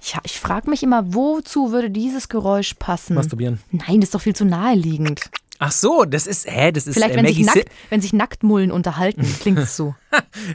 [0.00, 3.14] Ich, ich frage mich immer, wozu würde dieses Geräusch passen?
[3.14, 3.60] Masturbieren.
[3.70, 5.30] Nein, das ist doch viel zu naheliegend.
[5.58, 8.12] Ach so, das ist, hä, das ist Vielleicht, äh, wenn sich, Maggie, nackt, wenn sich
[8.12, 9.94] Nacktmullen unterhalten, klingt es so.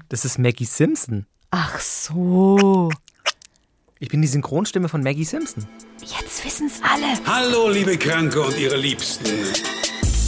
[0.09, 1.25] Das ist Maggie Simpson.
[1.51, 2.91] Ach so.
[3.99, 5.65] Ich bin die Synchronstimme von Maggie Simpson.
[6.01, 7.13] Jetzt wissen's alle.
[7.25, 9.25] Hallo, liebe Kranke und ihre Liebsten.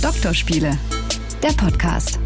[0.02, 0.78] Doktorspiele,
[1.44, 2.20] der Podcast.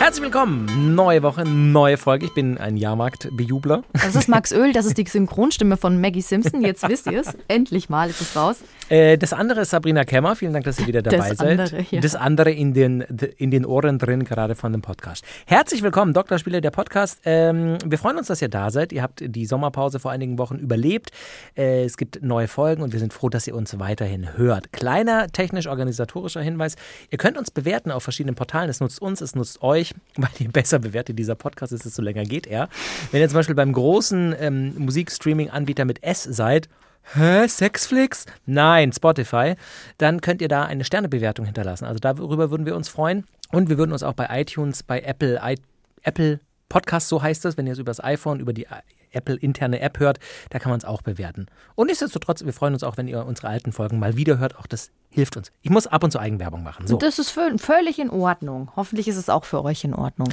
[0.00, 2.26] Herzlich willkommen, neue Woche, neue Folge.
[2.26, 3.82] Ich bin ein Jahrmarktbejubler.
[3.94, 6.60] Das ist Max Öl, das ist die Synchronstimme von Maggie Simpson.
[6.62, 7.34] Jetzt wisst ihr es.
[7.48, 8.58] Endlich mal ist es raus.
[8.90, 10.36] Äh, das andere ist Sabrina Kemmer.
[10.36, 11.58] Vielen Dank, dass ihr wieder dabei Das seid.
[11.58, 12.00] andere, ja.
[12.00, 13.00] Das andere in den,
[13.38, 15.24] in den Ohren drin, gerade von dem Podcast.
[15.46, 17.20] Herzlich willkommen, Doktorspieler, der Podcast.
[17.24, 18.92] Ähm, wir freuen uns, dass ihr da seid.
[18.92, 21.12] Ihr habt die Sommerpause vor einigen Wochen überlebt.
[21.56, 24.70] Äh, es gibt neue Folgen und wir sind froh, dass ihr uns weiterhin hört.
[24.72, 26.76] Kleiner technisch-organisatorischer Hinweis.
[27.10, 28.68] Ihr könnt uns bewerten auf verschiedenen Portalen.
[28.68, 32.24] Es nutzt uns, es nutzt euch, weil je besser bewertet dieser Podcast ist, desto länger
[32.24, 32.68] geht er.
[33.10, 36.68] Wenn ihr zum Beispiel beim großen ähm, Musikstreaming-Anbieter mit S seid,
[37.12, 37.46] Hä?
[37.46, 38.24] Sexflix?
[38.46, 39.56] Nein, Spotify.
[39.98, 41.84] Dann könnt ihr da eine Sternebewertung hinterlassen.
[41.84, 43.24] Also darüber würden wir uns freuen.
[43.52, 45.56] Und wir würden uns auch bei iTunes, bei Apple, I,
[46.02, 48.66] Apple Podcast, so heißt es, wenn ihr es über das iPhone, über die
[49.14, 50.18] Apple interne App hört,
[50.50, 51.46] da kann man es auch bewerten.
[51.74, 54.56] Und nichtsdestotrotz, wir freuen uns auch, wenn ihr unsere alten Folgen mal wieder hört.
[54.58, 55.52] Auch das hilft uns.
[55.62, 56.86] Ich muss ab und zu Eigenwerbung machen.
[56.86, 56.96] So.
[56.96, 58.70] Das ist vö- völlig in Ordnung.
[58.76, 60.28] Hoffentlich ist es auch für euch in Ordnung.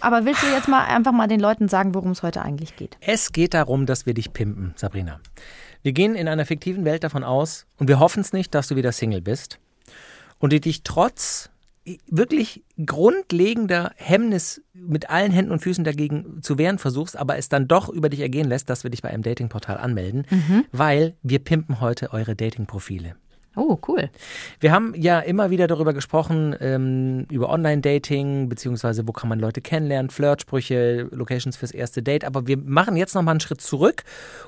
[0.00, 2.96] Aber willst du jetzt mal einfach mal den Leuten sagen, worum es heute eigentlich geht?
[3.00, 5.20] Es geht darum, dass wir dich pimpen, Sabrina.
[5.82, 8.76] Wir gehen in einer fiktiven Welt davon aus und wir hoffen es nicht, dass du
[8.76, 9.58] wieder Single bist
[10.38, 11.50] und du dich trotz
[12.06, 17.68] wirklich grundlegender Hemmnis mit allen Händen und Füßen dagegen zu wehren versuchst, aber es dann
[17.68, 20.26] doch über dich ergehen lässt, dass wir dich bei einem Datingportal anmelden,
[20.72, 23.16] weil wir pimpen heute eure Datingprofile.
[23.58, 24.08] Oh, cool.
[24.60, 29.60] Wir haben ja immer wieder darüber gesprochen, ähm, über Online-Dating, beziehungsweise wo kann man Leute
[29.60, 32.24] kennenlernen, Flirtsprüche, Locations fürs erste Date.
[32.24, 34.04] Aber wir machen jetzt nochmal einen Schritt zurück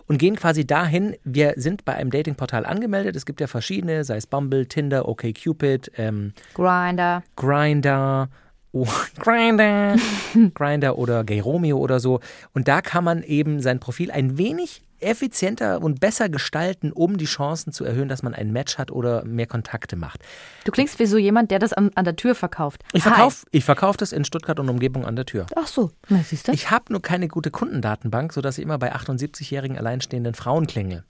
[0.06, 3.16] und gehen quasi dahin, wir sind bei einem Datingportal angemeldet.
[3.16, 7.24] Es gibt ja verschiedene, sei es Bumble, Tinder, OkCupid, ähm, Grinder.
[7.34, 8.28] Grinder,
[8.70, 8.86] oh,
[9.18, 9.96] Grinder,
[10.54, 12.20] Grinder oder Gay Romeo oder so.
[12.54, 17.24] Und da kann man eben sein Profil ein wenig effizienter und besser gestalten, um die
[17.26, 20.20] Chancen zu erhöhen, dass man ein Match hat oder mehr Kontakte macht.
[20.64, 22.82] Du klingst wie so jemand, der das an, an der Tür verkauft.
[22.92, 25.46] Ich verkaufe ich verkauf das in Stuttgart und Umgebung an der Tür.
[25.56, 26.52] Ach so, na siehst du?
[26.52, 31.04] Ich habe nur keine gute Kundendatenbank, sodass ich immer bei 78-jährigen alleinstehenden Frauen klingel.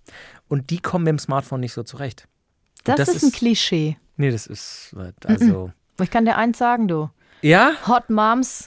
[0.48, 2.26] Und die kommen mit dem Smartphone nicht so zurecht.
[2.84, 3.96] das, das ist ein ist- Klischee.
[4.16, 5.72] Nee, das ist, also...
[6.02, 7.10] Ich kann dir eins sagen, du.
[7.42, 7.72] Ja?
[7.86, 8.66] Hot Moms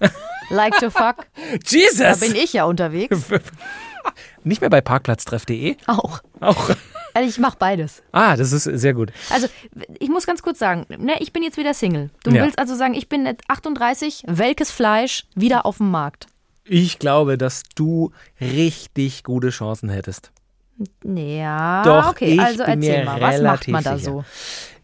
[0.50, 1.28] like to fuck.
[1.36, 2.20] Da Jesus!
[2.20, 3.18] bin ich ja unterwegs.
[4.44, 5.78] Nicht mehr bei parkplatztreff.de?
[5.88, 6.22] Auch.
[6.40, 6.70] Auch.
[7.16, 8.02] Also ich mache beides.
[8.12, 9.12] Ah, das ist sehr gut.
[9.30, 9.48] Also,
[10.00, 12.10] ich muss ganz kurz sagen, ne, ich bin jetzt wieder Single.
[12.24, 12.42] Du Ja.
[12.42, 16.26] willst also sagen, ich bin jetzt 38, welkes Fleisch, wieder auf dem Markt.
[16.66, 18.10] Ich glaube, dass du
[18.42, 20.32] richtig gute Chancen hättest.
[21.04, 24.12] Ja, Doch, okay, ich also bin erzähl mir mal, was macht man da sicher.
[24.12, 24.24] so?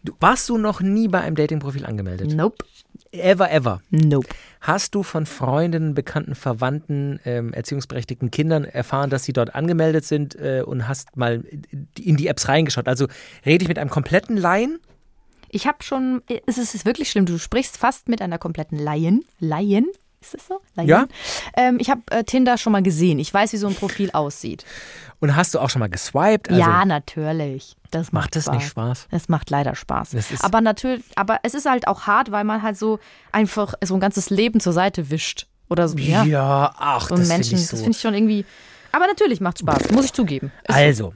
[0.02, 2.34] Du, warst du noch nie bei einem Datingprofil angemeldet?
[2.34, 2.64] Nope,
[3.12, 3.80] Ever, ever.
[3.90, 4.28] nope.
[4.60, 10.36] Hast du von Freundinnen, Bekannten, Verwandten, ähm, erziehungsberechtigten Kindern erfahren, dass sie dort angemeldet sind
[10.36, 11.42] äh, und hast mal
[11.98, 12.86] in die Apps reingeschaut?
[12.86, 13.08] Also
[13.44, 14.78] rede ich mit einem kompletten Laien?
[15.48, 19.24] Ich habe schon, es ist wirklich schlimm, du sprichst fast mit einer kompletten Laien.
[19.40, 19.88] Laien?
[20.20, 20.60] Ist das so?
[20.74, 20.88] Laien?
[20.88, 21.06] Ja.
[21.56, 23.18] Ähm, ich habe äh, Tinder schon mal gesehen.
[23.18, 24.64] Ich weiß, wie so ein Profil aussieht.
[25.18, 26.48] Und hast du auch schon mal geswiped?
[26.50, 27.76] Also, ja, natürlich.
[27.90, 28.54] Das macht, Macht das Spaß.
[28.54, 29.08] nicht Spaß?
[29.10, 30.10] Es macht leider Spaß.
[30.10, 32.98] Das aber natürlich, aber es ist halt auch hart, weil man halt so
[33.32, 35.46] einfach so ein ganzes Leben zur Seite wischt.
[35.68, 35.96] Oder so.
[35.98, 36.24] Ja.
[36.24, 37.76] Ja, ach, Und das Menschen, finde ich so.
[37.76, 38.44] das finde ich schon irgendwie.
[38.92, 40.50] Aber natürlich macht Spaß, muss ich zugeben.
[40.66, 40.80] Ist so.
[40.82, 41.14] Also.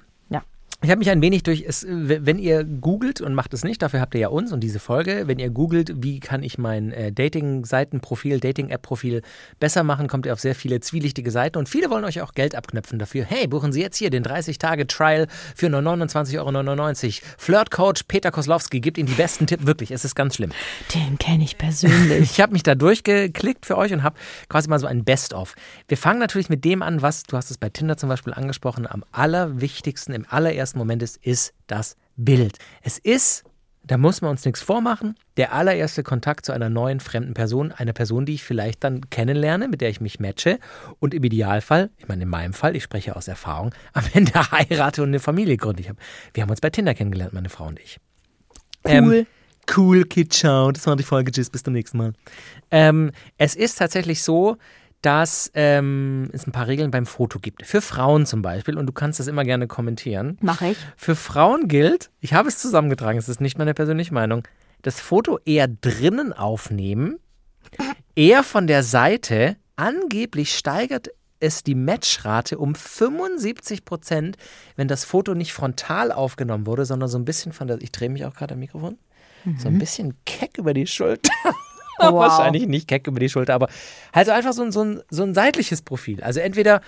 [0.84, 4.00] Ich habe mich ein wenig durch, es, wenn ihr googelt und macht es nicht, dafür
[4.00, 7.10] habt ihr ja uns und diese Folge, wenn ihr googelt, wie kann ich mein äh,
[7.10, 9.22] Dating-Seitenprofil, Dating-App-Profil
[9.58, 12.54] besser machen, kommt ihr auf sehr viele zwielichtige Seiten und viele wollen euch auch Geld
[12.54, 13.24] abknöpfen dafür.
[13.24, 17.34] Hey, buchen Sie jetzt hier den 30-Tage-Trial für nur 29,99 Euro.
[17.38, 19.66] Flirt-Coach Peter Koslowski gibt Ihnen die besten Tipps.
[19.66, 20.50] Wirklich, es ist ganz schlimm.
[20.94, 22.32] Den kenne ich persönlich.
[22.34, 24.16] Ich habe mich da durchgeklickt für euch und habe
[24.48, 25.54] quasi mal so ein Best-of.
[25.88, 28.86] Wir fangen natürlich mit dem an, was, du hast es bei Tinder zum Beispiel angesprochen,
[28.88, 32.58] am allerwichtigsten, im allerersten Moment ist, ist das Bild.
[32.82, 33.44] Es ist,
[33.82, 37.92] da muss man uns nichts vormachen, der allererste Kontakt zu einer neuen fremden Person, einer
[37.92, 40.58] Person, die ich vielleicht dann kennenlerne, mit der ich mich matche
[41.00, 45.02] und im Idealfall, ich meine in meinem Fall, ich spreche aus Erfahrung, am Ende heirate
[45.02, 45.82] und eine Familie gründe.
[45.82, 45.96] Ich hab,
[46.32, 47.98] wir haben uns bei Tinder kennengelernt, meine Frau und ich.
[48.86, 49.26] Cool.
[49.76, 50.70] cool, Kid, ciao.
[50.70, 51.32] Das war die Folge.
[51.32, 52.12] Tschüss, bis zum nächsten Mal.
[52.70, 54.58] Ähm, es ist tatsächlich so,
[55.04, 57.66] dass ähm, es ein paar Regeln beim Foto gibt.
[57.66, 60.38] Für Frauen zum Beispiel, und du kannst das immer gerne kommentieren.
[60.40, 60.78] Mache ich.
[60.96, 64.44] Für Frauen gilt, ich habe es zusammengetragen, es ist nicht meine persönliche Meinung,
[64.80, 67.18] das Foto eher drinnen aufnehmen,
[68.14, 69.56] eher von der Seite.
[69.76, 71.08] Angeblich steigert
[71.40, 74.36] es die Matchrate um 75 Prozent,
[74.76, 78.08] wenn das Foto nicht frontal aufgenommen wurde, sondern so ein bisschen von der, ich drehe
[78.08, 78.98] mich auch gerade am Mikrofon,
[79.58, 81.30] so ein bisschen keck über die Schulter.
[82.04, 82.14] Wow.
[82.14, 83.68] Wahrscheinlich nicht keck über die Schulter, aber
[84.12, 86.22] halt so einfach so ein, so, ein, so ein seitliches Profil.
[86.22, 86.80] Also entweder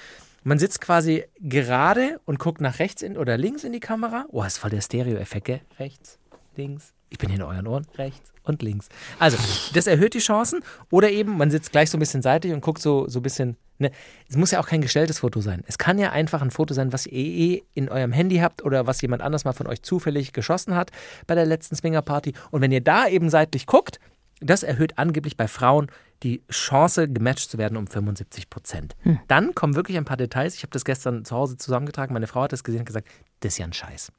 [0.46, 4.26] man sitzt quasi gerade und guckt nach rechts in, oder links in die Kamera.
[4.30, 5.60] Oh, ist voll der Stereo-Effekt, gell?
[5.78, 6.18] Rechts,
[6.54, 6.92] links.
[7.08, 8.88] Ich bin in euren Ohren, rechts und links.
[9.18, 9.36] Also,
[9.74, 10.60] das erhöht die Chancen.
[10.90, 13.56] Oder eben, man sitzt gleich so ein bisschen seitlich und guckt so, so ein bisschen.
[13.78, 13.90] Ne?
[14.28, 15.62] Es muss ja auch kein gestelltes Foto sein.
[15.66, 18.86] Es kann ja einfach ein Foto sein, was ihr eh in eurem Handy habt oder
[18.86, 20.90] was jemand anders mal von euch zufällig geschossen hat
[21.26, 22.34] bei der letzten Swingerparty.
[22.50, 23.98] Und wenn ihr da eben seitlich guckt,
[24.40, 25.90] das erhöht angeblich bei Frauen
[26.22, 28.96] die Chance, gematcht zu werden um 75 Prozent.
[29.28, 30.54] Dann kommen wirklich ein paar Details.
[30.54, 32.14] Ich habe das gestern zu Hause zusammengetragen.
[32.14, 33.06] Meine Frau hat das gesehen und gesagt,
[33.40, 34.12] das ist ja ein Scheiß.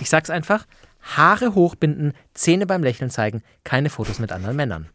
[0.00, 0.66] Ich sag's einfach:
[1.16, 4.88] Haare hochbinden, Zähne beim Lächeln zeigen, keine Fotos mit anderen Männern.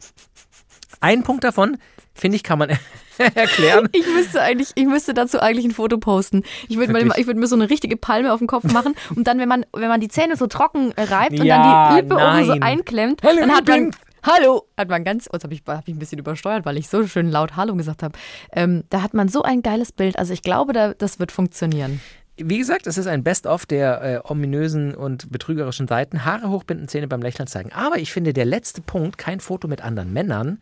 [0.99, 1.77] Ein Punkt davon,
[2.13, 2.69] finde ich, kann man
[3.35, 3.87] erklären.
[3.93, 6.43] Ich müsste eigentlich, ich müsste dazu eigentlich ein Foto posten.
[6.67, 9.27] Ich würde mir, ich würde mir so eine richtige Palme auf den Kopf machen und
[9.27, 11.57] dann, wenn man, wenn man die Zähne so trocken reibt und Ja,
[11.89, 12.63] dann die Lippe oben so nein.
[12.63, 13.91] einklemmt, Hallo, dann hat man.
[14.23, 17.05] Hallo, hat man ganz, jetzt habe ich, hab ich ein bisschen übersteuert, weil ich so
[17.07, 18.17] schön laut Hallo gesagt habe.
[18.51, 20.17] Ähm, da hat man so ein geiles Bild.
[20.17, 22.01] Also ich glaube, da, das wird funktionieren.
[22.37, 26.25] Wie gesagt, es ist ein Best-of der äh, ominösen und betrügerischen Seiten.
[26.25, 27.71] Haare hochbinden, Zähne beim Lächeln zeigen.
[27.73, 30.59] Aber ich finde, der letzte Punkt, kein Foto mit anderen Männern,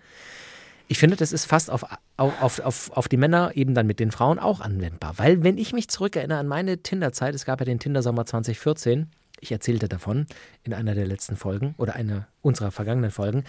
[0.88, 1.84] ich finde, das ist fast auf,
[2.16, 5.18] auf, auf, auf, auf die Männer, eben dann mit den Frauen auch anwendbar.
[5.18, 9.08] Weil, wenn ich mich zurückerinnere an meine Tinder-Zeit, es gab ja den Tinder-Sommer 2014,
[9.40, 10.26] ich erzählte davon
[10.64, 13.44] in einer der letzten Folgen oder einer unserer vergangenen Folgen,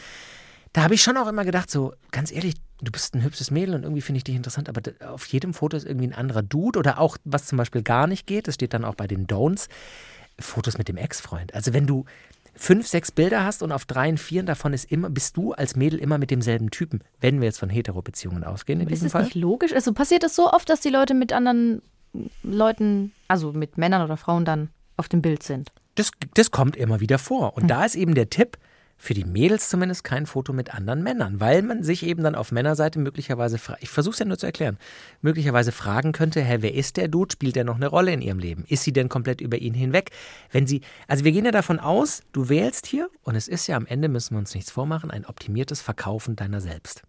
[0.73, 3.75] da habe ich schon auch immer gedacht, so ganz ehrlich, du bist ein hübsches Mädel
[3.75, 6.79] und irgendwie finde ich dich interessant, aber auf jedem Foto ist irgendwie ein anderer Dude
[6.79, 9.69] oder auch, was zum Beispiel gar nicht geht, das steht dann auch bei den Don'ts,
[10.39, 11.55] Fotos mit dem Ex-Freund.
[11.55, 12.05] Also wenn du
[12.55, 15.99] fünf, sechs Bilder hast und auf dreien, vieren davon ist immer, bist du als Mädel
[15.99, 19.25] immer mit demselben Typen, wenn wir jetzt von Hetero-Beziehungen ausgehen in Ist diesem es Fall.
[19.25, 19.73] nicht logisch?
[19.73, 21.83] Also passiert es so oft, dass die Leute mit anderen
[22.43, 25.71] Leuten, also mit Männern oder Frauen dann auf dem Bild sind?
[25.95, 27.55] Das, das kommt immer wieder vor.
[27.55, 27.63] Hm.
[27.63, 28.59] Und da ist eben der Tipp,
[29.01, 32.51] für die Mädels zumindest kein Foto mit anderen Männern, weil man sich eben dann auf
[32.51, 34.77] Männerseite möglicherweise, ich versuche es ja nur zu erklären,
[35.23, 37.33] möglicherweise fragen könnte, hä, wer ist der Dude?
[37.33, 38.65] Spielt der noch eine Rolle in ihrem Leben?
[38.67, 40.11] Ist sie denn komplett über ihn hinweg?
[40.51, 43.77] Wenn sie, also wir gehen ja davon aus, du wählst hier und es ist ja
[43.77, 47.03] am Ende, müssen wir uns nichts vormachen, ein optimiertes Verkaufen deiner selbst.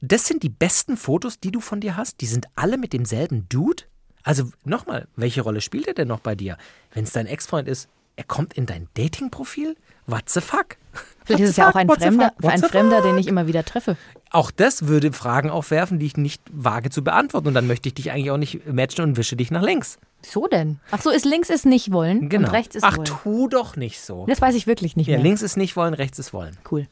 [0.00, 2.20] Das sind die besten Fotos, die du von dir hast.
[2.20, 3.84] Die sind alle mit demselben Dude.
[4.22, 6.56] Also nochmal, welche Rolle spielt er denn noch bei dir?
[6.92, 9.76] Wenn es dein Ex-Freund ist, er kommt in dein Dating-Profil?
[10.06, 10.76] What the fuck?
[11.24, 13.96] Vielleicht ist es ja auch ein Fremder, ein Fremder, den ich immer wieder treffe.
[14.30, 17.48] Auch das würde Fragen aufwerfen, die ich nicht wage zu beantworten.
[17.48, 19.98] Und dann möchte ich dich eigentlich auch nicht matchen und wische dich nach links.
[20.22, 20.80] So denn?
[20.90, 22.48] Ach so, ist links ist nicht wollen Genau.
[22.48, 23.04] und rechts ist Ach, wollen.
[23.04, 24.24] tu doch nicht so.
[24.26, 25.22] Das weiß ich wirklich nicht Ja, mehr.
[25.24, 26.56] links ist nicht wollen, rechts ist wollen.
[26.70, 26.88] Cool.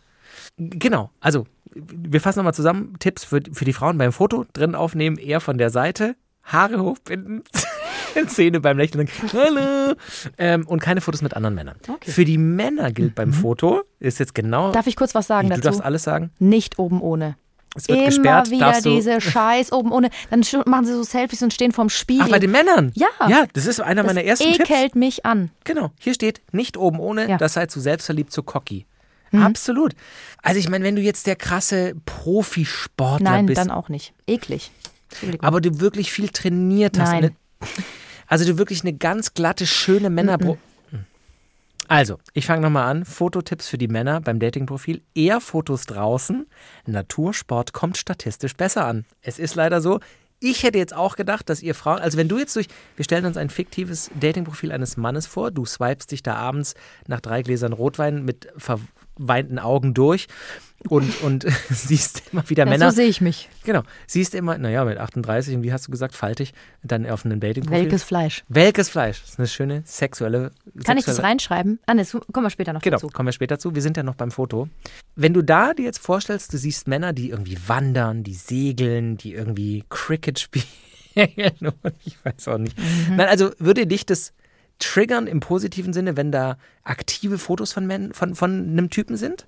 [0.58, 2.94] Genau, also wir fassen nochmal zusammen.
[3.00, 6.14] Tipps für, für die Frauen beim Foto drin aufnehmen, eher von der Seite.
[6.46, 7.42] Haare hochbinden,
[8.28, 9.08] Zähne beim Lächeln.
[9.32, 9.94] Hallo.
[10.38, 11.76] Ähm, und keine Fotos mit anderen Männern.
[11.88, 12.10] Okay.
[12.10, 14.72] Für die Männer gilt beim Foto, ist jetzt genau.
[14.72, 15.64] Darf ich kurz was sagen du dazu?
[15.68, 16.30] darfst alles sagen.
[16.38, 17.36] Nicht oben ohne.
[17.74, 18.50] Es wird Immer gesperrt.
[18.50, 20.08] wieder darfst du, diese Scheiß oben ohne.
[20.30, 22.24] Dann machen sie so Selfies und stehen vorm Spiegel.
[22.24, 22.90] Ach, bei den Männern?
[22.94, 23.08] Ja.
[23.28, 24.70] Ja, das ist einer das meiner ersten Tipps.
[24.70, 25.50] ekelt mich an.
[25.64, 27.36] Genau, hier steht nicht oben ohne, Ja.
[27.36, 28.86] das sei zu selbstverliebt, zu cocky.
[29.30, 29.42] Mhm.
[29.42, 29.92] Absolut.
[30.42, 34.14] Also ich meine, wenn du jetzt der krasse Profisportler Nein, bist, dann auch nicht.
[34.26, 34.70] Eklig.
[35.40, 37.10] Aber du wirklich viel trainiert hast.
[37.10, 37.24] Nein.
[37.24, 37.32] Eine,
[38.26, 40.58] also du wirklich eine ganz glatte, schöne Männerbro.
[41.88, 43.04] Also, ich fange nochmal an.
[43.04, 45.02] Fototipps für die Männer beim Datingprofil.
[45.14, 46.46] Eher Fotos draußen.
[46.86, 49.04] Natursport kommt statistisch besser an.
[49.22, 50.00] Es ist leider so.
[50.38, 52.66] Ich hätte jetzt auch gedacht, dass ihr Frauen, also wenn du jetzt durch,
[52.96, 56.74] wir stellen uns ein fiktives Datingprofil eines Mannes vor, du swipest dich da abends
[57.06, 58.48] nach drei Gläsern Rotwein mit
[59.16, 60.26] verweinten Augen durch
[60.88, 62.90] und, und siehst immer wieder ja, Männer.
[62.90, 63.48] so sehe ich mich.
[63.64, 63.82] Genau.
[64.06, 67.82] Siehst immer, naja, mit 38 und wie hast du gesagt, faltig, dann auf einem Datingprofil.
[67.84, 68.44] Welkes Fleisch.
[68.48, 69.20] Welkes Fleisch.
[69.22, 70.50] Das ist eine schöne sexuelle.
[70.84, 71.78] Kann ich das sexuelle- reinschreiben?
[71.86, 73.08] Ah, ne, das kommen wir später noch Genau, dazu.
[73.08, 73.74] kommen wir später zu.
[73.74, 74.68] Wir sind ja noch beim Foto.
[75.14, 79.32] Wenn du da dir jetzt vorstellst, du siehst Männer, die irgendwie wandern, die segeln, die
[79.32, 80.64] irgendwie Cricket spielen.
[81.14, 82.78] ich weiß auch nicht.
[82.78, 83.16] Mhm.
[83.16, 84.32] Nein, also würde dich das
[84.78, 89.46] triggern im positiven Sinne, wenn da aktive Fotos von, Männern, von, von einem Typen sind?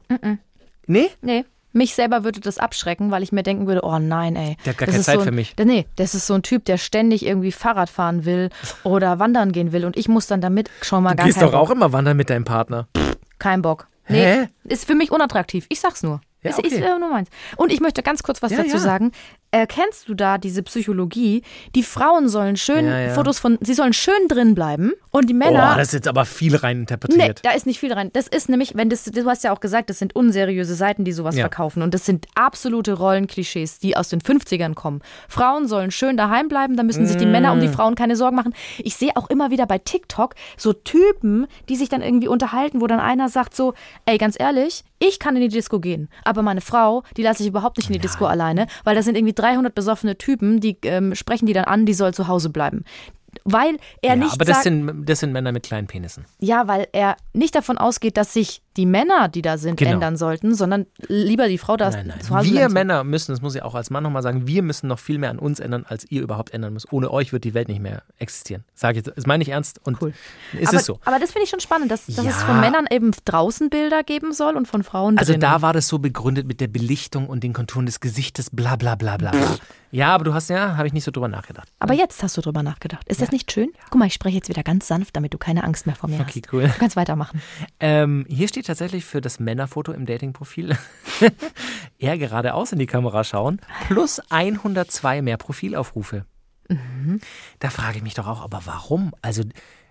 [0.87, 1.11] Nee?
[1.20, 1.44] Nee.
[1.73, 4.56] Mich selber würde das abschrecken, weil ich mir denken würde, oh nein, ey.
[4.64, 5.54] Der hat gar das keine Zeit so ein, für mich.
[5.62, 8.49] Nee, das ist so ein Typ, der ständig irgendwie Fahrrad fahren will
[8.85, 11.52] oder wandern gehen will und ich muss dann damit schon mal Du gar gehst keinen
[11.52, 12.88] doch auch immer wandern mit deinem Partner.
[13.38, 13.88] Kein Bock.
[14.08, 14.49] Nee, Hä?
[14.64, 15.66] ist für mich unattraktiv.
[15.68, 16.23] Ich sag's nur.
[16.42, 16.83] Ja, ist, ist okay.
[16.85, 17.28] äh, nur meins.
[17.57, 18.78] Und ich möchte ganz kurz was Ja, dazu ja.
[18.78, 19.12] sagen.
[19.50, 21.42] erkennst du da diese Psychologie?
[21.75, 23.09] Die Frauen sollen schön Ja.
[23.14, 25.73] Fotos von, sie sollen schön drin bleiben und die Männer.
[25.75, 27.40] Oh, das ist jetzt aber viel rein Nee, interpretiert.
[27.45, 28.11] da ist nicht viel dran.
[28.12, 31.12] Das ist nämlich, wenn das, du hast ja auch gesagt, das sind unseriöse Seiten, die
[31.12, 31.83] sowas verkaufen.
[31.83, 35.00] Und das sind absolute Rollenklischees, die aus den 50ern kommen.
[35.28, 37.54] Frauen sollen schön daheim bleiben, da müssen sich die Männer Mm.
[37.54, 38.54] um die Frauen keine Sorgen machen.
[38.78, 42.87] Ich sehe auch immer wieder bei TikTok so Typen, die sich dann irgendwie unterhalten, wo
[42.87, 43.73] dann einer sagt so,
[44.07, 47.49] ey, ganz ehrlich, ich kann in die Disco gehen, aber meine Frau, die lasse ich
[47.49, 51.14] überhaupt nicht in die Disco alleine, weil da sind irgendwie 300 besoffene Typen, die ähm,
[51.14, 52.85] sprechen die dann an, die soll zu Hause bleiben.
[53.44, 56.25] Weil er ja, nicht aber das sind, das sind Männer mit kleinen Penissen.
[56.38, 59.92] ja, weil er nicht davon ausgeht, dass sich die Männer, die da sind, Genau.
[59.92, 62.20] ändern sollten, sondern lieber die Frau da Nein, nein.
[62.20, 62.68] zu Hause Wir.
[62.68, 65.30] Männer müssen, das muss ich auch als Mann nochmal sagen, wir müssen noch viel mehr
[65.30, 66.92] an uns ändern, als ihr überhaupt ändern müsst.
[66.92, 68.64] Ohne euch wird die Welt nicht mehr existieren.
[68.75, 70.12] Sage ich jetzt, das meine ich ernst und Cool.
[70.58, 71.00] ist aber, es so.
[71.04, 72.47] aber das finde ich schon spannend, dass, dass es Ja.
[72.47, 75.40] von Männern eben draußen Bilder geben soll und von Frauen Also drinnen.
[75.42, 78.94] da war das so begründet mit der Belichtung und den Konturen des Gesichtes, bla bla
[78.94, 79.32] bla bla.
[79.32, 79.56] bla.
[79.90, 81.68] Ja, aber du hast ja, habe ich nicht so drüber nachgedacht.
[81.78, 83.09] aber jetzt hast du drüber nachgedacht.
[83.09, 83.71] Ist das nicht schön?
[83.90, 86.21] Guck mal, ich spreche jetzt wieder ganz sanft, damit du keine Angst mehr vor mir
[86.21, 86.52] Okay, hast.
[86.52, 86.62] cool.
[86.64, 87.40] Du kannst weitermachen.
[87.80, 90.76] Ähm, hier steht tatsächlich für das Männerfoto im Datingprofil
[91.99, 96.25] eher geradeaus in die Kamera schauen, plus 102 mehr Profilaufrufe.
[97.61, 99.12] Da frage ich mich doch auch, aber warum?
[99.23, 99.42] Also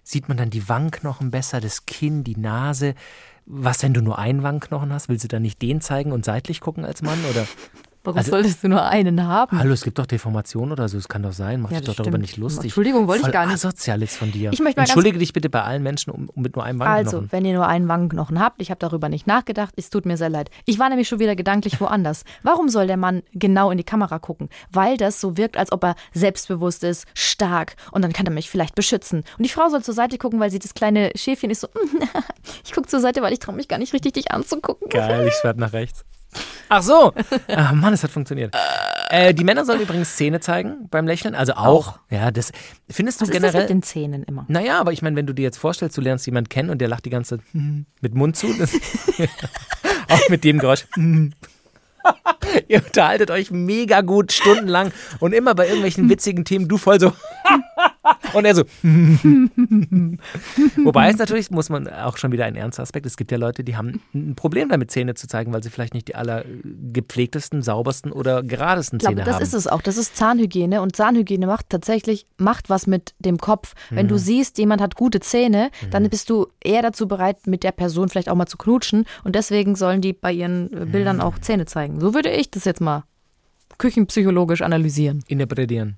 [0.03, 2.93] sieht man dann die Wangenknochen besser, das Kinn, die Nase?
[3.47, 5.09] Was, wenn du nur einen Wangenknochen hast?
[5.09, 7.17] Willst du dann nicht den zeigen und seitlich gucken als Mann?
[7.31, 7.47] Oder
[8.07, 9.59] Warum Also- solltest du nur einen haben?
[9.59, 11.59] hallo, es gibt doch Deformationen oder so, es kann doch sein.
[11.59, 12.21] Mach Ja, dich doch das darüber stimmt.
[12.21, 12.63] nicht lustig.
[12.65, 13.55] Entschuldigung, wollte ich Voll gar nicht.
[13.55, 14.53] asozial jetzt von dir.
[14.53, 17.19] Ich möchte mal Entschuldige dich bitte bei allen Menschen um, um mit nur einem Wangenknochen.
[17.19, 20.15] Also, wenn ihr nur einen Wangenknochen habt, ich habe darüber nicht nachgedacht, es tut mir
[20.15, 20.49] sehr leid.
[20.63, 22.23] Ich war nämlich schon wieder gedanklich woanders.
[22.43, 24.47] Warum soll der Mann genau in die Kamera gucken?
[24.71, 28.49] Weil das so wirkt, als ob er selbstbewusst ist, stark und dann kann er mich
[28.49, 29.25] vielleicht beschützen.
[29.37, 31.67] Und die Frau soll zur Seite gucken, weil sie das kleine Schäfchen ist so,
[32.63, 34.87] ich gucke zur Seite, weil ich traue mich gar nicht richtig, dich anzugucken.
[34.87, 36.05] Geil, ich schwärme nach rechts.
[36.69, 37.13] Ach so.
[37.47, 38.55] Ach Mann, es hat funktioniert.
[39.09, 41.33] Äh, die Männer sollen übrigens Zähne zeigen beim Lächeln.
[41.35, 41.99] Also auch.
[42.09, 42.51] Ja, das
[42.89, 43.61] findest du Was ist das generell.
[43.61, 44.45] mit den Zähnen immer?
[44.49, 46.87] naja, aber ich meine, wenn du dir jetzt vorstellst, du lernst jemanden kennen und der
[46.89, 47.45] lacht die ganze Zeit
[48.01, 48.47] mit Mund zu.
[50.09, 50.85] Auch mit dem Geräusch.
[52.67, 57.11] Ihr unterhaltet euch mega gut stundenlang und immer bei irgendwelchen witzigen Themen, du voll so.
[58.33, 58.63] Und er so.
[60.83, 63.63] Wobei es natürlich, muss man auch schon wieder ein ernster Aspekt, es gibt ja Leute,
[63.63, 68.11] die haben ein Problem damit, Zähne zu zeigen, weil sie vielleicht nicht die allergepflegtesten, saubersten
[68.11, 69.43] oder geradesten Ich glaube, Zähne das haben.
[69.43, 69.81] ist es auch.
[69.81, 73.73] Das ist Zahnhygiene und Zahnhygiene macht tatsächlich macht was mit dem Kopf.
[73.89, 74.09] Wenn Mhm.
[74.09, 78.09] du siehst, jemand hat gute Zähne, dann bist du eher dazu bereit, mit der Person
[78.09, 80.91] vielleicht auch mal zu knutschen und deswegen sollen die bei ihren äh, Mhm.
[80.91, 81.99] Bildern auch Zähne zeigen.
[81.99, 83.03] So würde ich das jetzt mal
[83.77, 85.23] küchenpsychologisch analysieren.
[85.27, 85.97] Interpretieren.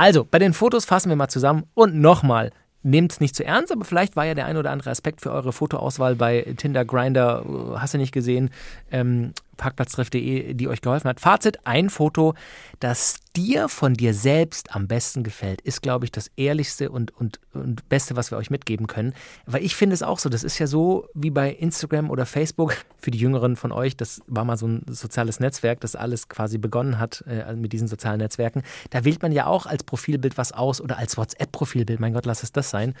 [0.00, 2.52] Also, bei den Fotos fassen wir mal zusammen und nochmal.
[2.82, 5.30] Nehmt es nicht zu ernst, aber vielleicht war ja der ein oder andere Aspekt für
[5.30, 8.48] eure Fotoauswahl bei Tinder, Grinder, äh, hast du nicht gesehen,
[8.90, 11.20] ähm, parkplatztreff.de, die euch geholfen hat.
[11.20, 12.34] Fazit, ein Foto,
[12.80, 17.38] das dir von dir selbst am besten gefällt, ist, glaube ich, das ehrlichste und, und,
[17.52, 19.12] und Beste, was wir euch mitgeben können.
[19.44, 22.74] Weil ich finde es auch so, das ist ja so wie bei Instagram oder Facebook.
[22.98, 26.58] Für die Jüngeren von euch, das war mal so ein soziales Netzwerk, das alles quasi
[26.58, 28.62] begonnen hat äh, mit diesen sozialen Netzwerken.
[28.90, 32.00] Da wählt man ja auch als Profilbild was aus oder als WhatsApp-Profilbild.
[32.00, 32.94] Mein Gott, lass es das sein.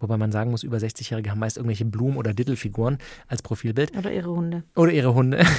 [0.00, 3.96] Wobei man sagen muss, über 60-Jährige haben meist irgendwelche Blumen- oder Dittelfiguren als Profilbild.
[3.96, 4.64] Oder ihre Hunde.
[4.74, 5.44] Oder ihre Hunde.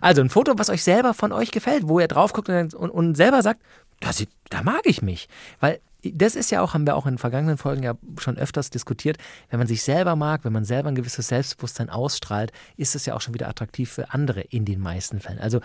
[0.00, 3.14] Also ein Foto, was euch selber von euch gefällt, wo ihr drauf guckt und, und,
[3.16, 3.60] selber sagt,
[4.00, 5.28] da, sieht, da mag ich mich.
[5.60, 9.16] Weil das ist ja auch, haben wir auch in vergangenen Folgen ja schon öfters diskutiert,
[9.48, 13.14] wenn man sich selber mag, wenn man selber ein gewisses Selbstbewusstsein ausstrahlt, ist es ja
[13.14, 15.38] auch schon wieder attraktiv für andere in den meisten Fällen.
[15.38, 15.60] Also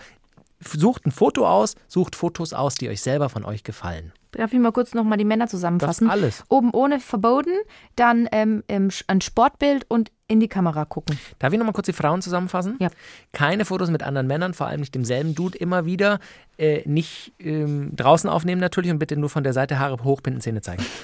[0.60, 4.12] sucht ein Foto aus, sucht Fotos aus, die euch selber von euch gefallen.
[4.32, 6.06] Darf ich mal kurz nochmal die Männer zusammenfassen?
[6.06, 6.44] Das alles.
[6.48, 7.52] Oben ohne verboten,
[7.96, 11.18] dann ähm, ein Sportbild und in die Kamera gucken.
[11.40, 12.76] Darf ich nochmal kurz die Frauen zusammenfassen?
[12.78, 12.90] Ja.
[13.32, 16.20] Keine Fotos mit anderen Männern, vor allem nicht demselben Dude, immer wieder.
[16.58, 20.60] Äh, nicht ähm, draußen aufnehmen natürlich und bitte nur von der Seite Haare hochbinden, Zähne
[20.60, 20.84] zeigen.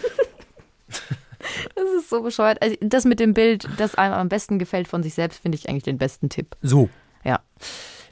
[1.75, 2.61] Das ist so bescheuert.
[2.63, 5.69] Also das mit dem Bild, das einem am besten gefällt von sich selbst, finde ich
[5.69, 6.57] eigentlich den besten Tipp.
[6.63, 6.89] So.
[7.25, 7.41] Ja.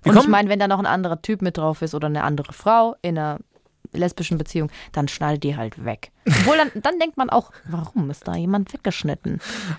[0.04, 2.23] Wir Und ich meine, wenn da noch ein anderer Typ mit drauf ist oder eine
[2.23, 3.38] andere Frau in einer
[3.92, 6.11] lesbischen Beziehung, dann schneidet die halt weg.
[6.26, 9.38] Obwohl dann, dann denkt man auch, warum ist da jemand weggeschnitten?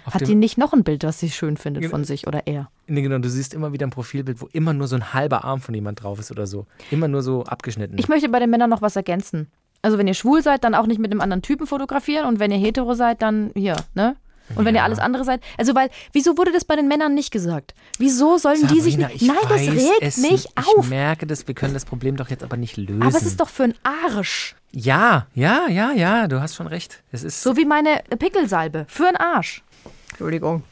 [0.09, 2.69] Hat dem- die nicht noch ein Bild, was sie schön findet von sich oder er?
[2.87, 5.59] Nee, genau, du siehst immer wieder ein Profilbild, wo immer nur so ein halber Arm
[5.59, 6.65] von jemand drauf ist oder so.
[6.91, 7.97] Immer nur so abgeschnitten.
[7.97, 9.47] Ich möchte bei den Männern noch was ergänzen.
[9.81, 12.51] Also wenn ihr schwul seid, dann auch nicht mit einem anderen Typen fotografieren und wenn
[12.51, 14.15] ihr hetero seid, dann hier, ne?
[14.55, 17.31] Und wenn ihr alles andere seid, also weil, wieso wurde das bei den Männern nicht
[17.31, 17.73] gesagt?
[17.97, 19.21] Wieso sollen die sich Sabrina, nicht.
[19.23, 20.57] ich Nein, das regt es mich nicht.
[20.57, 20.83] auf.
[20.83, 23.01] Ich merke das, wir können das Problem doch jetzt aber nicht lösen.
[23.01, 24.55] Aber es ist doch für einen Arsch.
[24.71, 27.01] Ja, ja, ja, ja, du hast schon recht.
[27.11, 28.85] Es ist So wie meine Pickelsalbe.
[28.87, 29.63] Für einen Arsch.
[30.09, 30.63] Entschuldigung.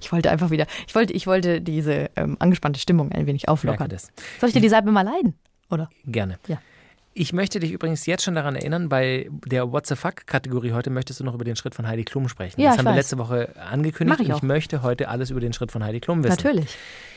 [0.00, 3.88] Ich wollte einfach wieder, ich wollte, ich wollte diese ähm, angespannte Stimmung ein wenig auflockern.
[3.88, 4.08] das.
[4.40, 5.34] Soll ich dir die Salbe mal leiden?
[5.70, 5.88] oder?
[6.04, 6.38] Gerne.
[6.48, 6.58] Ja.
[7.12, 11.18] Ich möchte dich übrigens jetzt schon daran erinnern, bei der What the Fuck-Kategorie heute möchtest
[11.18, 12.60] du noch über den Schritt von Heidi Klum sprechen.
[12.60, 12.98] Ja, das haben wir weiß.
[12.98, 14.46] letzte Woche angekündigt Mach ich und ich auch.
[14.46, 16.36] möchte heute alles über den Schritt von Heidi Klum wissen.
[16.36, 16.76] Natürlich.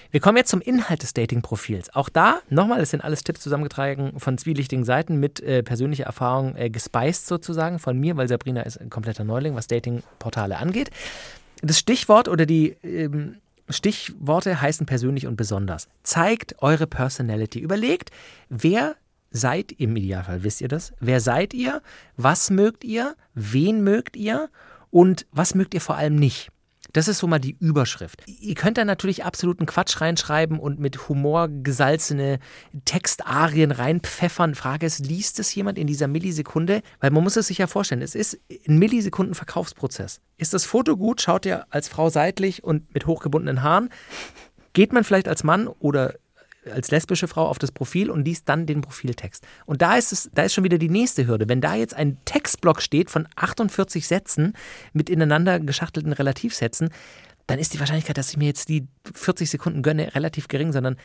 [0.09, 1.93] Wir kommen jetzt zum Inhalt des Dating-Profils.
[1.95, 6.55] Auch da, nochmal, das sind alles Tipps zusammengetragen von zwielichtigen Seiten mit äh, persönlicher Erfahrung
[6.55, 10.89] äh, gespeist sozusagen von mir, weil Sabrina ist ein kompletter Neuling, was Dating-Portale angeht.
[11.61, 13.37] Das Stichwort oder die ähm,
[13.69, 15.87] Stichworte heißen persönlich und besonders.
[16.03, 17.59] Zeigt eure Personality.
[17.59, 18.11] Überlegt,
[18.49, 18.95] wer
[19.33, 20.93] seid ihr im Idealfall, wisst ihr das?
[20.99, 21.81] Wer seid ihr?
[22.15, 23.15] Was mögt ihr?
[23.33, 24.49] Wen mögt ihr?
[24.91, 26.49] Und was mögt ihr vor allem nicht?
[26.93, 28.21] Das ist so mal die Überschrift.
[28.27, 32.37] Ihr könnt da natürlich absoluten Quatsch reinschreiben und mit Humor gesalzene
[32.85, 34.53] Textarien reinpfeffern.
[34.53, 36.83] Frage ist, liest es jemand in dieser Millisekunde?
[36.99, 40.21] Weil man muss es sich ja vorstellen, es ist ein Millisekunden Verkaufsprozess.
[40.37, 41.21] Ist das Foto gut?
[41.21, 43.89] Schaut ihr als Frau seitlich und mit hochgebundenen Haaren?
[44.73, 46.13] Geht man vielleicht als Mann oder
[46.71, 49.45] als lesbische Frau auf das Profil und liest dann den Profiltext.
[49.65, 51.49] Und da ist es, da ist schon wieder die nächste Hürde.
[51.49, 54.53] Wenn da jetzt ein Textblock steht von 48 Sätzen
[54.93, 56.89] mit ineinander geschachtelten Relativsätzen,
[57.47, 60.97] dann ist die Wahrscheinlichkeit, dass ich mir jetzt die 40 Sekunden gönne, relativ gering, sondern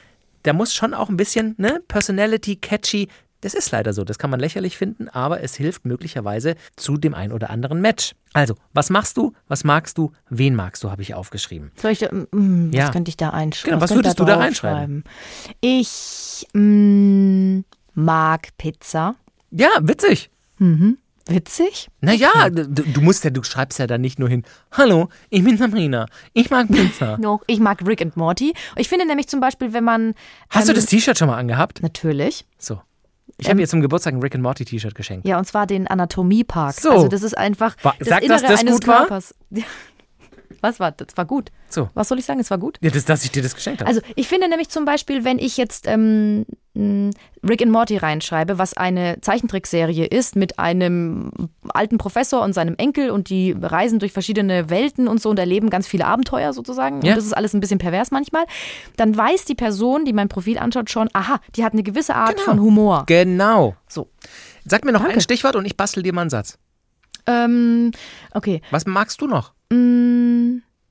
[0.44, 3.08] da muss schon auch ein bisschen, ne, Personality, catchy.
[3.40, 4.04] Das ist leider so.
[4.04, 8.14] Das kann man lächerlich finden, aber es hilft möglicherweise zu dem ein oder anderen Match.
[8.33, 9.33] Also, was machst du?
[9.47, 10.12] Was magst du?
[10.28, 10.90] Wen magst du?
[10.90, 11.71] Habe ich aufgeschrieben.
[11.76, 12.87] Soll ich da, mm, Ja.
[12.87, 13.71] Was könnte ich da einschreiben?
[13.71, 15.04] Genau, was könnte würdest du da draufschreiben?
[15.61, 17.61] Ich mm,
[17.95, 19.14] mag Pizza.
[19.50, 20.30] Ja, witzig.
[21.28, 21.88] Witzig?
[22.00, 25.59] Naja, du, du musst ja, du schreibst ja dann nicht nur hin, hallo, ich bin
[25.59, 27.18] Sabrina, ich mag Pizza.
[27.21, 28.54] No, ich mag Rick and Morty.
[28.76, 30.14] Ich finde nämlich zum Beispiel, wenn man.
[30.49, 31.83] Hast du ähm, das T-Shirt schon mal angehabt?
[31.83, 32.47] Natürlich.
[32.59, 32.80] So.
[33.40, 35.26] Ich habe mir zum Geburtstag ein Rick and Morty T-Shirt geschenkt.
[35.26, 36.75] Ja, und zwar den Anatomiepark.
[36.75, 36.90] So.
[36.90, 39.07] Also das ist einfach Wa- das sag, Innere dass das eines gut war?
[40.60, 40.92] Was war?
[40.92, 41.50] Das war gut.
[41.68, 41.88] So.
[41.94, 42.40] Was soll ich sagen?
[42.40, 42.78] Es war gut.
[42.80, 43.88] Ja, das, dass ich dir das geschenkt habe.
[43.88, 47.10] Also ich finde nämlich zum Beispiel, wenn ich jetzt ähm, m,
[47.48, 51.30] Rick and Morty reinschreibe, was eine Zeichentrickserie ist mit einem
[51.68, 55.70] alten Professor und seinem Enkel und die reisen durch verschiedene Welten und so und erleben
[55.70, 57.02] ganz viele Abenteuer sozusagen.
[57.02, 57.12] Ja.
[57.12, 58.44] Und das ist alles ein bisschen pervers manchmal.
[58.96, 62.40] Dann weiß die Person, die mein Profil anschaut, schon, aha, die hat eine gewisse Art
[62.40, 63.04] von Humor.
[63.06, 63.76] genau.
[63.88, 64.08] So.
[64.64, 65.14] Sag mir noch Danke.
[65.14, 66.58] ein Stichwort und ich bastel dir mal einen Satz.
[67.26, 67.90] Ähm,
[68.34, 68.60] okay.
[68.71, 69.52] Was magst du noch?
[69.71, 70.37] Mm,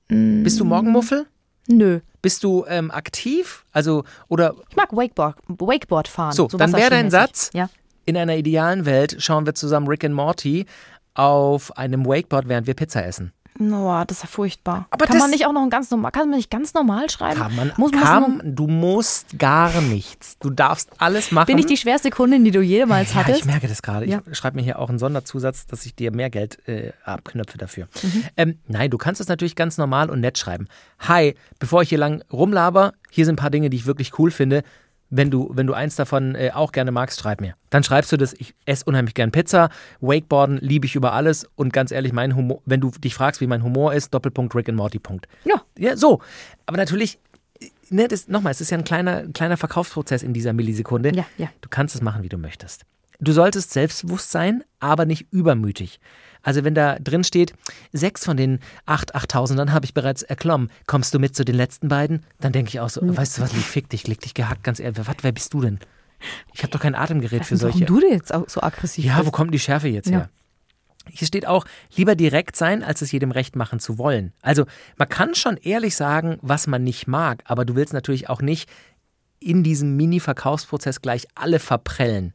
[0.09, 1.25] mm, Bist du Morgenmuffel?
[1.67, 1.99] Nö.
[2.21, 3.65] Bist du ähm, aktiv?
[3.71, 6.31] Also, oder Ich mag Wakeboard, Wakeboard fahren.
[6.33, 7.09] So, dann wäre dein.
[7.09, 7.69] Satz- Ja.
[8.05, 10.65] in einer idealen Welt schauen wir zusammen Rick and Morty
[11.13, 13.33] auf einem Wakeboard, während wir Pizza essen.
[13.59, 14.87] Oh, das ist ja furchtbar.
[14.91, 17.39] Aber kann man nicht auch noch ein ganz normal, kann man nicht ganz normal schreiben?
[17.39, 20.37] Kann man, muss, muss kann, man, du musst gar nichts.
[20.39, 21.47] Du darfst alles machen.
[21.47, 23.39] bin ich die schwerste Kundin, die du jemals Ja, hattest?
[23.39, 24.05] ich merke das gerade.
[24.05, 24.21] Ja.
[24.31, 27.87] Ich schreibe mir hier auch einen Sonderzusatz, dass ich dir mehr Geld äh, abknöpfe dafür.
[28.03, 28.23] Mhm.
[28.37, 30.67] Ähm, nein, du kannst es natürlich ganz normal und nett schreiben.
[30.99, 34.31] Hi, bevor ich hier lang rumlaber, hier sind ein paar Dinge, die ich wirklich cool
[34.31, 34.63] finde.
[35.09, 37.55] Wenn du, wenn du eins davon äh, auch gerne magst, schreib mir.
[37.69, 39.69] Dann schreibst du das, ich esse unheimlich gern Pizza,
[40.01, 43.47] Wakeboarden liebe ich über alles und ganz ehrlich, mein Humor, wenn du dich fragst, wie
[43.47, 45.27] mein Humor ist, Doppelpunkt Rick and Morty Punkt.
[45.45, 45.61] Ja.
[45.77, 46.21] Ja, so.
[46.65, 47.19] Aber natürlich,
[47.89, 51.15] ne, das, nochmal, es ist ja ein kleiner, kleiner Verkaufsprozess in dieser Millisekunde.
[51.15, 51.47] Ja, ja.
[51.61, 52.85] Du kannst es machen, wie du möchtest.
[53.19, 55.99] Du solltest selbstbewusst sein, aber nicht übermütig.
[56.43, 57.53] Also wenn da drin steht,
[57.91, 61.87] sechs von den acht Achttausendern habe ich bereits erklommen, kommst du mit zu den letzten
[61.87, 62.25] beiden?
[62.39, 65.05] Dann denke ich auch so, weißt du was, fick dich, leg dich gehackt, ganz ehrlich,
[65.07, 65.79] was, wer bist du denn?
[66.53, 67.85] Ich habe doch kein Atemgerät für Warum solche.
[67.85, 69.33] du denn jetzt auch so aggressiv Ja, wo bist?
[69.33, 70.17] kommt die Schärfe jetzt Ja.
[70.19, 70.29] her?
[71.09, 71.63] Hier steht auch,
[71.95, 74.33] lieber direkt sein, als es jedem recht machen zu wollen.
[74.41, 74.65] Also
[74.97, 78.69] man kann schon ehrlich sagen, was man nicht mag, aber du willst natürlich auch nicht
[79.39, 82.33] in diesem Mini-Verkaufsprozess gleich alle verprellen.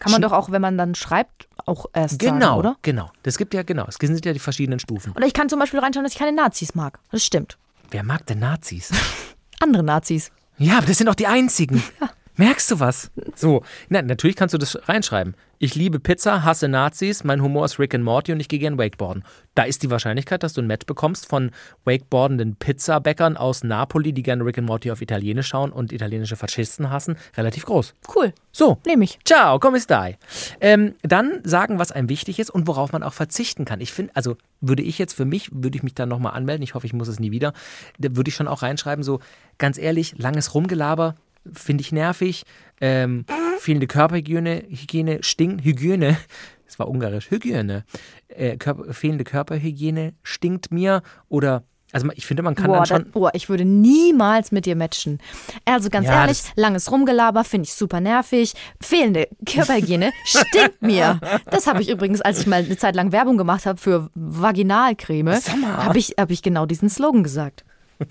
[0.00, 2.76] Kann man doch auch, wenn man dann schreibt, auch erst sagen, Genau, oder?
[2.82, 3.10] genau.
[3.22, 3.86] Das gibt ja, genau.
[3.86, 5.12] Es sind ja die verschiedenen Stufen.
[5.12, 6.98] Oder ich kann zum Beispiel reinschauen, dass ich keine Nazis mag.
[7.12, 7.58] Das stimmt.
[7.90, 8.90] Wer mag denn Nazis?
[9.60, 10.32] Andere Nazis.
[10.58, 11.82] Ja, aber das sind auch die einzigen.
[12.36, 13.10] Merkst du was?
[13.36, 15.34] So, na, natürlich kannst du das reinschreiben.
[15.62, 18.78] Ich liebe Pizza, hasse Nazis, mein Humor ist Rick and Morty und ich gehe gern
[18.78, 19.24] Wakeboarden.
[19.54, 21.50] Da ist die Wahrscheinlichkeit, dass du ein Match bekommst von
[21.84, 26.88] wakeboardenden Pizzabäckern aus Napoli, die gerne Rick and Morty auf Italienisch schauen und italienische Faschisten
[26.88, 27.94] hassen, relativ groß.
[28.16, 28.32] Cool.
[28.52, 29.18] So, Nehme ich.
[29.26, 30.16] Ciao, come stai?
[30.62, 33.82] Ähm, dann sagen, was einem wichtig ist und worauf man auch verzichten kann.
[33.82, 36.72] Ich finde, also würde ich jetzt für mich, würde ich mich dann nochmal anmelden, ich
[36.72, 37.52] hoffe, ich muss es nie wieder,
[37.98, 39.20] da würde ich schon auch reinschreiben, so
[39.58, 41.16] ganz ehrlich, langes Rumgelaber
[41.52, 42.44] finde ich nervig,
[42.80, 43.24] ähm,
[43.60, 46.16] fehlende Körperhygiene, Hygiene, Stink, Hygiene,
[46.66, 47.84] das war ungarisch, Hygiene,
[48.28, 53.04] äh, Körper, fehlende Körperhygiene stinkt mir oder, also ich finde, man kann Boah, dann schon...
[53.04, 55.18] da, boah, ich würde niemals mit dir matchen.
[55.64, 58.54] Also ganz Ja, ehrlich, das- langes Rumgelaber finde ich super nervig.
[58.80, 61.18] Fehlende Körperhygiene stinkt mir.
[61.50, 65.34] Das habe ich übrigens, als ich mal eine Zeit lang Werbung gemacht habe für Vaginalcreme,
[65.76, 67.64] habe ich, hab ich genau diesen Slogan gesagt.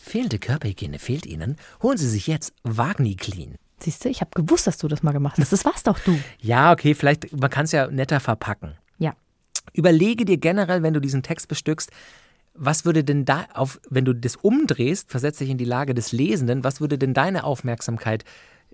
[0.00, 1.56] Fehlende Körperhygiene fehlt Ihnen?
[1.82, 3.56] Holen Sie sich jetzt Vagni Clean.
[3.80, 5.52] Siehst du, ich habe gewusst, dass du das mal gemacht hast.
[5.52, 6.18] Das warst doch du.
[6.40, 8.76] Ja, okay, vielleicht, man kann es ja netter verpacken.
[8.98, 9.14] Ja.
[9.72, 11.90] Überlege dir generell, wenn du diesen Text bestückst,
[12.54, 16.12] was würde denn da auf, wenn du das umdrehst, versetze dich in die Lage des
[16.12, 18.24] Lesenden, was würde denn deine Aufmerksamkeit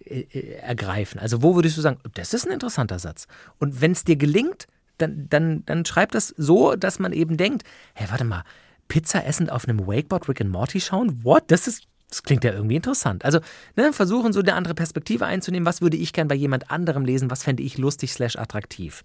[0.04, 1.20] äh, äh, ergreifen?
[1.20, 3.26] Also wo würdest du sagen, das ist ein interessanter Satz?
[3.58, 4.66] Und wenn es dir gelingt,
[4.98, 7.64] dann, dann, dann schreib das so, dass man eben denkt,
[7.94, 8.44] hey, warte mal,
[8.88, 11.24] Pizza essend auf einem Wakeboard Rick and Morty schauen?
[11.24, 11.44] What?
[11.48, 13.24] Das ist das klingt ja irgendwie interessant.
[13.24, 13.40] Also
[13.76, 15.66] ne, versuchen so eine andere Perspektive einzunehmen.
[15.66, 17.30] Was würde ich gern bei jemand anderem lesen?
[17.30, 19.04] Was fände ich lustig slash attraktiv?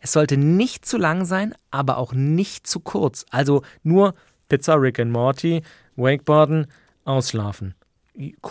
[0.00, 3.24] Es sollte nicht zu lang sein, aber auch nicht zu kurz.
[3.30, 4.14] Also nur
[4.48, 5.62] Pizza, Rick and Morty,
[5.94, 6.66] Wakeboarden,
[7.04, 7.74] ausschlafen.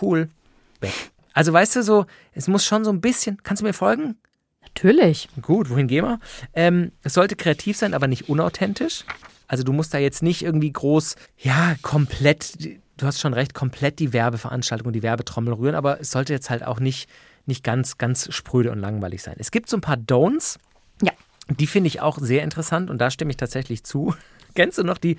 [0.00, 0.30] Cool,
[0.80, 0.92] weg.
[1.34, 4.16] Also weißt du so, es muss schon so ein bisschen, kannst du mir folgen?
[4.62, 5.28] Natürlich.
[5.42, 6.20] Gut, wohin gehen wir?
[6.54, 9.04] Ähm, es sollte kreativ sein, aber nicht unauthentisch.
[9.46, 12.56] Also du musst da jetzt nicht irgendwie groß, ja, komplett,
[13.00, 16.50] du hast schon recht, komplett die Werbeveranstaltung und die Werbetrommel rühren, aber es sollte jetzt
[16.50, 17.08] halt auch nicht,
[17.46, 19.36] nicht ganz, ganz spröde und langweilig sein.
[19.38, 20.58] Es gibt so ein paar Don'ts.
[21.02, 21.12] Ja.
[21.48, 24.14] Die finde ich auch sehr interessant und da stimme ich tatsächlich zu.
[24.54, 25.16] Kennst du noch die,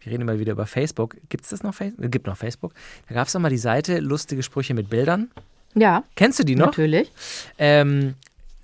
[0.00, 1.16] wir reden immer wieder über Facebook.
[1.28, 1.74] Gibt es das noch?
[1.74, 2.10] Facebook?
[2.10, 2.74] Gibt noch Facebook.
[3.08, 5.30] Da gab es noch mal die Seite Lustige Sprüche mit Bildern.
[5.74, 6.04] Ja.
[6.16, 6.66] Kennst du die noch?
[6.66, 7.10] Natürlich.
[7.58, 8.14] Ähm,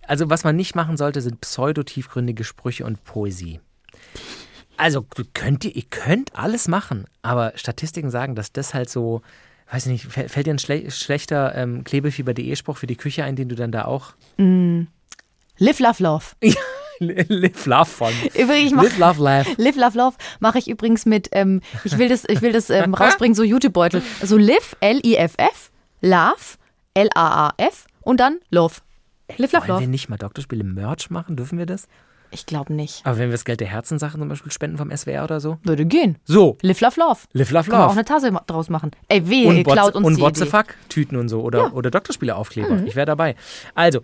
[0.06, 3.60] also was man nicht machen sollte, sind pseudotiefgründige Sprüche und Poesie.
[4.78, 9.22] Also könnt ihr, ihr könnt alles machen, aber Statistiken sagen, dass das halt so,
[9.72, 13.48] weiß ich nicht, fällt dir ein schle schlechter ähm, Klebefieber.de-Spruch für die Küche ein, den
[13.48, 14.12] du dann da auch...
[14.36, 14.82] Mm.
[15.58, 16.26] Live, love, love.
[17.00, 18.12] Live, love von.
[18.34, 19.48] Übrigens, mach, Live, love, laugh.
[19.56, 22.94] Live, love, love mache ich übrigens mit, ähm, ich will das, ich will das ähm,
[22.94, 24.02] rausbringen, so Jutebeutel.
[24.20, 25.70] Also live, L-I-F-F,
[26.02, 26.56] love,
[26.94, 28.76] L-A-A-F und dann love.
[29.36, 29.86] Live, love, Wollen wir love.
[29.88, 31.36] nicht mal Doktorspiele Merch machen?
[31.36, 31.88] Dürfen wir das?
[32.30, 33.04] Ich glaube nicht.
[33.04, 35.58] Aber wenn wir das Geld der Herzensachen zum Beispiel spenden vom SWR oder so?
[35.62, 36.18] Würde gehen.
[36.24, 36.58] So.
[36.62, 37.20] Live, love, love.
[37.32, 37.98] Live, love, Kann man auch love.
[37.98, 38.90] eine Tasse draus machen.
[39.08, 42.82] Ey, weh, Und, klaut uns und What the fuck Tüten und so oder, oder Doktorspiele-Aufkleber.
[42.84, 43.34] Ich wäre dabei.
[43.74, 44.00] Also,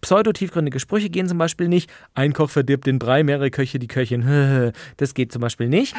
[0.00, 1.90] pseudo-tiefgründige Sprüche gehen zum Beispiel nicht.
[2.14, 4.18] Ein Koch verdirbt den Brei, mehrere Köche die Köchin.
[4.96, 5.94] Das geht zum Beispiel nicht.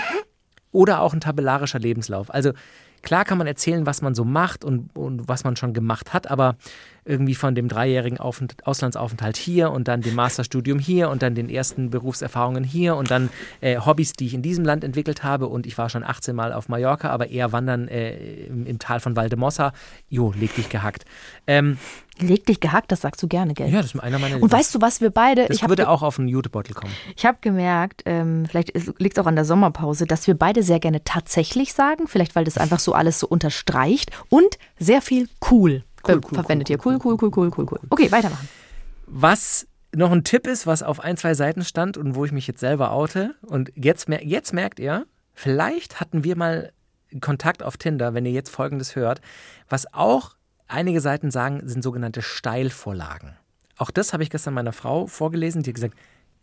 [0.71, 2.33] Oder auch ein tabellarischer Lebenslauf.
[2.33, 2.51] Also
[3.01, 6.29] klar kann man erzählen, was man so macht und, und was man schon gemacht hat,
[6.29, 6.55] aber
[7.09, 11.49] irgendwie von dem dreijährigen Aufent Auslandsaufenthalt hier und dann dem Masterstudium hier und dann den
[11.49, 13.29] ersten Berufserfahrungen hier und dann
[13.61, 16.53] äh, Hobbys, die ich in diesem Land entwickelt habe und ich war schon 18 Mal
[16.53, 19.73] auf Mallorca, aber eher wandern äh, im, im Tal von Valdemossa.
[20.07, 21.05] Jo, leg dich gehackt.
[21.47, 21.77] Ähm,
[22.21, 23.69] Leg dich gehackt, das sagst du gerne, gell?
[23.69, 26.01] ja, das ist einer meiner Und weißt du, was wir beide, das ich würde auch
[26.01, 26.91] auf einen Jutebeutel kommen.
[27.15, 30.79] Ich habe gemerkt, ähm, vielleicht liegt es auch an der Sommerpause, dass wir beide sehr
[30.79, 35.83] gerne tatsächlich sagen, vielleicht weil das einfach so alles so unterstreicht und sehr viel cool,
[36.07, 36.85] Cool, cool, verwendet cool, ihr.
[36.85, 37.79] Cool, cool, cool, cool, cool, cool.
[37.89, 38.47] Okay, weitermachen.
[39.07, 42.47] Was noch ein Tipp ist, was auf ein, zwei Seiten stand und wo ich mich
[42.47, 43.35] jetzt selber oute.
[43.41, 46.71] Und jetzt, mer jetzt merkt ihr, vielleicht hatten wir mal
[47.21, 49.21] Kontakt auf Tinder, wenn ihr jetzt Folgendes hört.
[49.67, 50.35] Was auch
[50.67, 53.35] einige Seiten sagen, sind sogenannte Steilvorlagen.
[53.77, 55.63] Auch das habe ich gestern meiner Frau vorgelesen.
[55.63, 55.95] Die hat gesagt,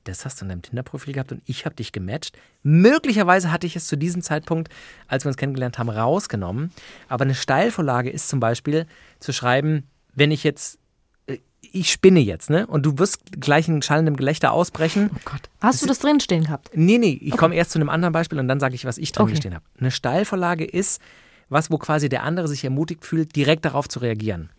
[0.09, 2.37] das hast du in deinem Tinder-Profil gehabt und ich habe dich gematcht.
[2.63, 4.69] Möglicherweise hatte ich es zu diesem Zeitpunkt,
[5.09, 6.71] als wir uns kennengelernt haben, rausgenommen.
[7.09, 8.87] Aber eine Steilvorlage ist zum Beispiel
[9.21, 10.79] zu schreiben, wenn ich jetzt,
[11.27, 12.67] äh, ich spinne jetzt, ne?
[12.67, 15.11] Und du wirst gleich in schallendem Gelächter ausbrechen.
[15.15, 15.43] Oh Gott.
[15.61, 16.71] Hast du das drinstehen gehabt?
[16.75, 19.13] Nee, nee, ich komme erst zu einem anderen Beispiel und dann sage ich, was ich
[19.13, 19.37] drin Okay.
[19.37, 19.65] stehen habe.
[19.79, 21.01] Eine Steilvorlage ist
[21.49, 24.51] was, wo quasi der andere sich ermutigt fühlt, direkt darauf zu reagieren.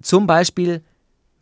[0.00, 0.82] Zum Beispiel,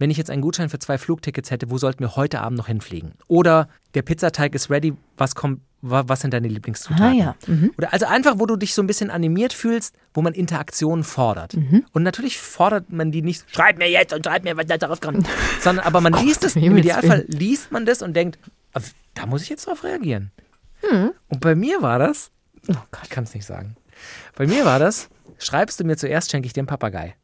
[0.00, 2.66] wenn ich jetzt einen Gutschein für zwei Flugtickets hätte, wo sollten wir heute Abend noch
[2.66, 3.12] hinfliegen?
[3.28, 7.04] Oder der Pizzateig ist ready, was kommt, wa- was sind deine Lieblingszutaten?
[7.06, 7.36] Ah, ja.
[7.46, 7.72] Mhm.
[7.78, 11.54] Oder also einfach, wo du dich so ein bisschen animiert fühlst, wo man Interaktionen fordert.
[11.54, 11.84] Mhm.
[11.92, 15.00] Und natürlich fordert man die nicht, schreib mir jetzt und schreib mir, was da darauf
[15.00, 15.28] kommt,
[15.60, 18.38] sondern aber man liest es, im Idealfall liest man das und denkt,
[18.72, 18.80] "Ah,
[19.14, 20.32] da muss ich jetzt drauf reagieren.
[21.28, 22.30] Und bei mir war das,
[22.68, 23.00] Oh Gott.
[23.04, 23.76] ich kann es nicht sagen,
[24.34, 27.14] bei mir war das, schreibst du mir zuerst, schenke ich dir einen Papagei.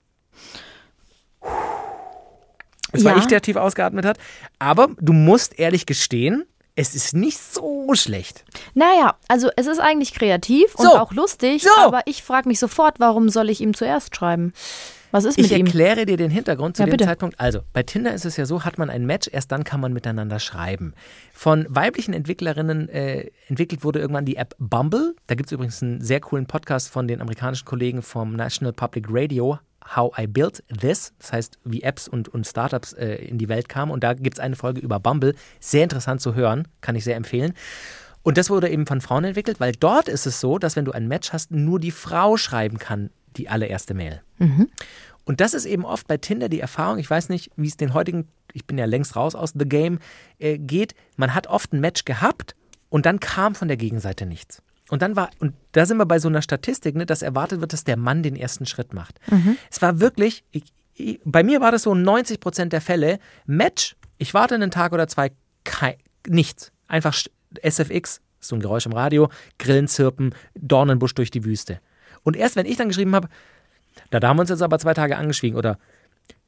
[2.97, 3.19] Es war Ja.
[3.19, 4.19] ich, der tief ausgeatmet hat.
[4.59, 8.45] Aber du musst ehrlich gestehen, es ist nicht so schlecht.
[8.75, 10.99] Naja, also es ist eigentlich kreativ und So.
[10.99, 11.71] auch lustig, So.
[11.79, 14.53] aber ich frage mich sofort, warum soll ich ihm zuerst schreiben?
[15.13, 15.67] Was ist Ich mit ihm?
[15.67, 17.05] erkläre dir den Hintergrund zu Ja, dem bitte.
[17.05, 17.41] Zeitpunkt.
[17.41, 19.95] Also, bei Tinder ist es ja so, hat man ein Match, erst dann kann man
[19.95, 20.93] miteinander schreiben.
[21.33, 25.15] Von weiblichen Entwicklerinnen äh, entwickelt wurde irgendwann die App Bumble.
[25.29, 29.07] Da gibt es übrigens einen sehr coolen Podcast von den amerikanischen Kollegen vom National Public
[29.09, 29.59] Radio,
[29.95, 31.13] How I Built This.
[31.19, 33.93] Das heißt, wie Apps und, und Startups äh, in die Welt kamen.
[33.93, 35.35] Und da gibt es eine Folge über Bumble.
[35.61, 37.55] Sehr interessant zu hören, kann ich sehr empfehlen.
[38.23, 40.91] Und das wurde eben von Frauen entwickelt, weil dort ist es so, dass wenn du
[40.91, 44.23] ein Match hast, nur die Frau schreiben kann, die allererste Mail.
[45.25, 47.95] Und das ist eben oft bei Tinder die Erfahrung, ich weiß nicht, wie es den
[47.95, 49.99] heutigen, ich bin ja längst raus aus The Game,
[50.39, 50.95] äh, geht.
[51.17, 52.55] Man hat oft ein Match gehabt
[52.89, 54.63] und dann kam von der Gegenseite nichts.
[54.91, 57.73] Und dann war, und da sind wir bei so einer Statistik, ne, dass erwartet wird,
[57.73, 59.19] dass der Mann den ersten Schritt macht.
[59.71, 60.63] Es war wirklich, ich,
[60.99, 63.19] i- bei mir war das so 90 Prozent der Fälle.
[63.47, 65.33] Match, ich warte einen Tag oder zwei,
[65.65, 66.71] kei, nichts.
[66.87, 67.15] Einfach
[67.63, 71.81] SFX, so ein Geräusch im Radio, Grillen zirpen, Dornenbusch durch die Wüste.
[72.23, 73.29] Und erst wenn ich dann geschrieben habe,
[74.11, 75.79] da, da haben wir uns jetzt aber zwei Tage angeschwiegen oder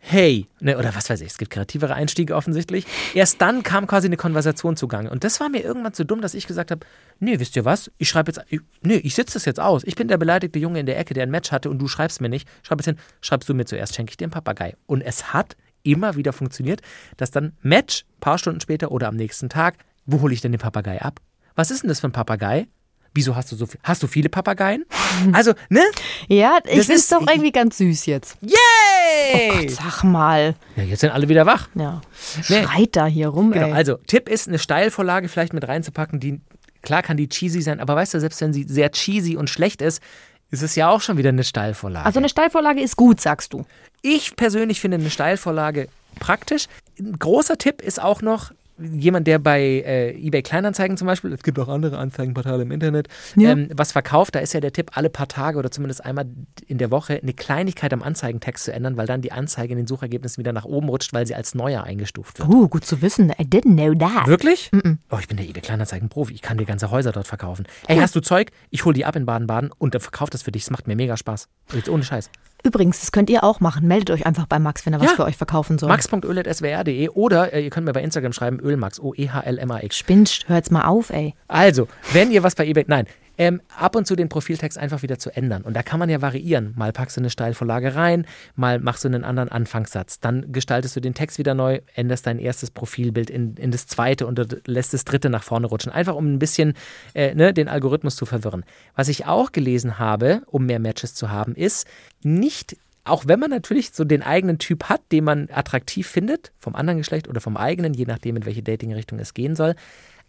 [0.00, 2.86] hey, ne, oder was weiß ich, es gibt kreativere Einstiege offensichtlich.
[3.14, 5.10] Erst dann kam quasi eine Konversation zugange.
[5.10, 6.86] Und das war mir irgendwann zu dumm, dass ich gesagt habe,
[7.18, 9.82] nee, wisst ihr was, ich schreibe jetzt, ich- nee, ich sitze das jetzt aus.
[9.84, 12.20] Ich bin der beleidigte Junge in der Ecke, der ein Match hatte und du schreibst
[12.20, 12.48] mir nicht.
[12.62, 14.76] Schreib jetzt hin, schreibst du mir zuerst, schenke ich dir einen Papagei.
[14.86, 16.80] Und es hat immer wieder funktioniert,
[17.16, 20.60] dass dann Match, paar Stunden später oder am nächsten Tag, wo hole ich denn den
[20.60, 21.20] Papagei ab?
[21.54, 22.66] Was ist denn das für ein Papagei?
[23.14, 23.80] Wieso hast du so viel?
[23.82, 24.84] Hast du viele Papageien?
[25.32, 25.82] Also, ne?
[26.28, 28.36] Ja, ich Das finde es ist- doch irgendwie ganz süß jetzt.
[28.42, 29.68] Yay!
[29.68, 30.54] Sag mal.
[30.76, 31.68] Ja, jetzt sind alle wieder wach.
[31.74, 32.00] Ja.
[32.48, 32.62] Nee.
[32.62, 33.72] Schreit da hier rum, Genau, ey.
[33.72, 36.40] also Tipp ist, eine Steilvorlage vielleicht mit reinzupacken, die,
[36.82, 39.82] klar kann die cheesy sein, aber weißt du, selbst wenn sie sehr cheesy und schlecht
[39.82, 40.02] ist,
[40.50, 42.06] ist es ja auch schon wieder eine Steilvorlage.
[42.06, 43.64] Also eine Steilvorlage ist gut, sagst du.
[44.02, 45.88] ich persönlich finde eine Steilvorlage
[46.20, 46.66] praktisch.
[46.98, 51.42] Ein großer Tipp ist auch noch, jemand, der bei äh, eBay Kleinanzeigen zum Beispiel, es
[51.42, 53.50] gibt auch andere Anzeigenportale im Internet, Ja.
[53.50, 56.26] ähm, was verkauft, da ist ja der Tipp, alle paar Tage oder zumindest einmal
[56.66, 59.86] in der Woche eine Kleinigkeit am Anzeigentext zu ändern, weil dann die Anzeige in den
[59.86, 62.48] Suchergebnissen wieder nach oben rutscht, weil sie als neuer eingestuft wird.
[62.48, 63.30] Uh, gut zu wissen.
[63.38, 64.26] I didn't know that.
[64.26, 64.70] Wirklich?
[65.10, 66.34] Oh, ich bin der eBay Kleinanzeigen-Profi.
[66.34, 67.66] Ich kann dir ganze Häuser dort verkaufen.
[67.86, 68.50] Hey, hast du Zeug?
[68.70, 70.62] Ich hol die ab in Baden-Baden und dann verkauft das für dich.
[70.62, 71.48] Es macht mir mega Spaß.
[71.74, 72.30] Jetzt ohne Scheiß.
[72.64, 73.86] Übrigens, das könnt ihr auch machen.
[73.86, 75.16] Meldet euch einfach bei Max, wenn er was Ja.
[75.16, 75.88] für euch verkaufen soll.
[75.88, 79.96] max.öl.swr.de oder äh, ihr könnt mir bei Instagram schreiben, ölmax, O-E-H-L-M-A-X.
[79.96, 81.34] Spinnst, hör jetzt mal auf, ey.
[81.46, 83.06] Also, wenn ihr was bei eBay, nein,
[83.38, 85.62] ähm, ab und zu den Profiltext einfach wieder zu ändern.
[85.62, 86.74] Und da kann man ja variieren.
[86.76, 90.20] Mal packst du eine Steilvorlage rein, mal machst du einen anderen Anfangssatz.
[90.20, 94.26] Dann gestaltest du den Text wieder neu, änderst dein erstes Profilbild in, in das zweite
[94.26, 95.92] und lässt das dritte nach vorne rutschen.
[95.92, 96.74] Einfach um ein bisschen
[97.14, 98.64] äh, ne, den Algorithmus zu verwirren.
[98.94, 101.86] Was ich auch gelesen habe, um mehr Matches zu haben, ist
[102.22, 106.74] nicht auch wenn man natürlich so den eigenen Typ hat, den man attraktiv findet, vom
[106.74, 109.76] anderen Geschlecht oder vom eigenen, je nachdem, in welche Dating-Richtung es gehen soll,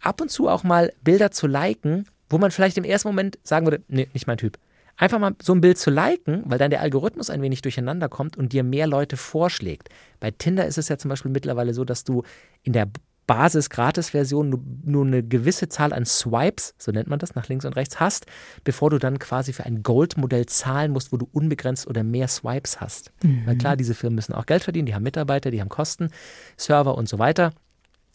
[0.00, 3.66] ab und zu auch mal Bilder zu liken, wo man vielleicht im ersten Moment sagen
[3.66, 4.58] würde, nee, nicht mein Typ.
[4.96, 8.36] Einfach mal so ein Bild zu liken, weil dann der Algorithmus ein wenig durcheinander kommt
[8.36, 9.88] und dir mehr Leute vorschlägt.
[10.20, 12.22] Bei Tinder ist es ja zum Beispiel mittlerweile so, dass du
[12.62, 12.90] in der
[13.26, 17.76] Basis-Gratis-Version nur, nur eine gewisse Zahl an Swipes, so nennt man das, nach links und
[17.76, 18.26] rechts hast,
[18.64, 22.80] bevor du dann quasi für ein Gold-Modell zahlen musst, wo du unbegrenzt oder mehr Swipes
[22.80, 23.12] hast.
[23.46, 26.10] Weil klar, diese Firmen müssen auch Geld verdienen, die haben Mitarbeiter, die haben Kosten,
[26.56, 27.52] Server und so weiter.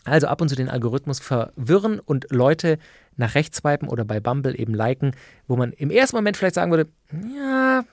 [0.03, 2.77] Also ab und zu den Algorithmus verwirren und Leute
[3.17, 5.11] nach rechts swipen oder bei Bumble eben liken,
[5.47, 6.89] wo man im ersten Moment vielleicht sagen würde,
[7.33, 7.83] ja,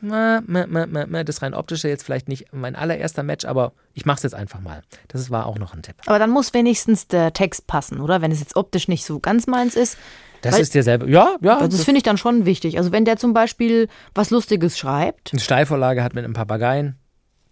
[1.25, 4.61] das rein optische jetzt vielleicht nicht mein allererster Match, aber ich mache es jetzt einfach
[4.61, 4.83] mal.
[5.09, 5.97] Das war auch noch ein Tipp.
[6.07, 8.23] Aber dann muss wenigstens der Text passen, oder?
[8.23, 9.97] Wenn es jetzt optisch nicht so ganz meins ist.
[10.41, 11.59] Das Weil- ist dir selber, ja, ja.
[11.59, 12.79] Also das finde ich dann schon wichtig.
[12.79, 16.97] Also wenn der zum Beispiel was Lustiges schreibt, eine Steilvorlage hat mit einem Papageien.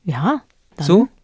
[0.04, 0.42] ja.
[0.76, 0.86] Dann.
[0.86, 1.08] So?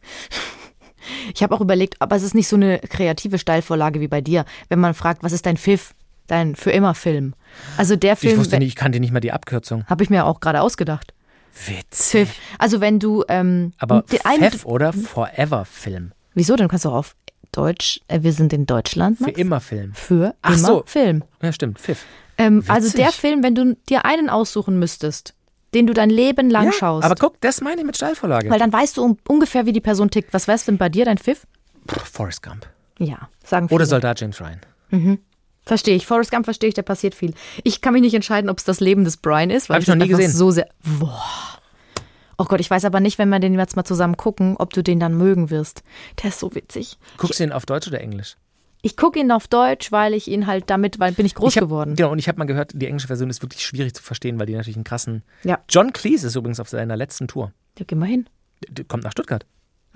[1.35, 4.44] Ich habe auch überlegt, aber es ist nicht so eine kreative Steilvorlage wie bei dir,
[4.68, 5.94] wenn man fragt, was ist dein Pfiff,
[6.26, 7.34] dein für immer Film?
[7.76, 9.84] Also der Ich Film wusste nicht, ich kannte nicht mal die Abkürzung.
[9.86, 11.12] habe ich mir auch gerade ausgedacht.
[11.66, 12.10] Witz.
[12.10, 12.34] Pfiff.
[12.58, 16.12] Also wenn du ähm, Aber Pfeff oder Forever Film.
[16.34, 16.54] wieso?
[16.56, 17.16] Dann kannst du auch auf
[17.52, 18.00] Deutsch.
[18.08, 19.16] Äh, wir sind in Deutschland.
[19.18, 19.38] Für Max?
[19.38, 19.94] immer Film.
[19.94, 20.82] Für Ach immer so.
[20.86, 21.24] Film.
[21.40, 22.04] Ja, stimmt, Pfiff.
[22.36, 23.00] Ähm, also Witzig.
[23.04, 25.32] der Film, wenn du dir einen aussuchen müsstest,
[25.72, 28.50] den du dein Leben lang Ja, schaust, aber guck, das meine ich mit Steilvorlage.
[28.50, 30.34] weil dann weißt du um, ungefähr, wie die Person tickt.
[30.34, 31.46] Was wär's denn bei dir, dein Pfiff?
[32.12, 32.68] Forrest Gump.
[32.98, 33.76] Ja, sagen viele.
[33.76, 34.60] Oder Soldat James Ryan.
[35.66, 36.07] Verstehe ich.
[36.07, 37.35] Forrest Gump verstehe ich, da passiert viel.
[37.64, 39.88] Ich kann mich nicht entscheiden, ob es das Leben des Brian ist, weil Hab ich
[39.88, 40.31] noch das nie gesehen.
[40.31, 40.68] so sehr.
[41.00, 41.22] Boah.
[42.38, 44.83] Oh Gott, ich weiß aber nicht, wenn wir den jetzt mal zusammen gucken, ob du
[44.83, 45.83] den dann mögen wirst.
[46.22, 46.98] Der ist so witzig.
[47.16, 48.37] Guckst du ihn auf Deutsch oder Englisch?
[48.83, 51.57] Ich gucke ihn auf Deutsch, weil ich ihn halt damit, weil bin ich groß ich
[51.57, 51.96] hab, geworden.
[51.96, 54.46] Genau, und ich habe mal gehört, die englische Version ist wirklich schwierig zu verstehen, weil
[54.46, 55.24] die natürlich einen krassen.
[55.42, 55.59] Ja.
[55.68, 57.52] John Cleese ist übrigens auf seiner letzten Tour.
[57.79, 58.29] Ja, geh mal hin.
[58.68, 59.44] Der kommt nach Stuttgart.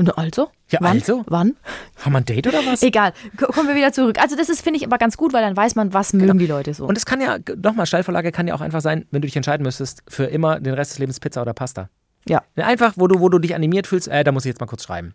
[0.00, 0.48] Und also?
[0.70, 0.96] Ja, Wann?
[0.98, 1.24] also?
[1.28, 1.56] Wann?
[2.00, 2.82] Haben wir ein Date oder was?
[2.82, 3.12] Egal.
[3.36, 4.18] Ko- Kommen wir wieder zurück.
[4.20, 6.46] Also das ist, finde ich, aber ganz gut, weil dann weiß man, was mögen die
[6.46, 6.86] Leute so.
[6.86, 9.62] Und es kann ja, nochmal, Steilvorlage kann ja auch einfach sein, wenn du dich entscheiden
[9.62, 11.88] müsstest, für immer den Rest des Lebens Pizza oder Pasta.
[12.26, 12.42] ja.
[12.56, 14.84] Einfach, wo du, wo du dich animiert fühlst, äh, da muss ich jetzt mal kurz
[14.84, 15.14] schreiben.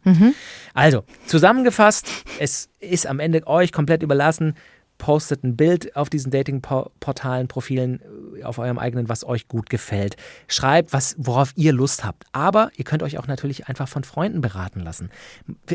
[0.74, 2.08] Also, zusammengefasst,
[2.40, 4.56] es ist am Ende euch komplett überlassen.
[4.98, 8.00] Postet ein Bild auf diesen Dating-Portalen, Profilen,
[8.46, 10.16] auf eurem eigenen, was euch gut gefällt.
[10.48, 12.24] Schreibt, was, worauf ihr Lust habt.
[12.32, 15.10] Aber ihr könnt euch auch natürlich einfach von Freunden beraten lassen.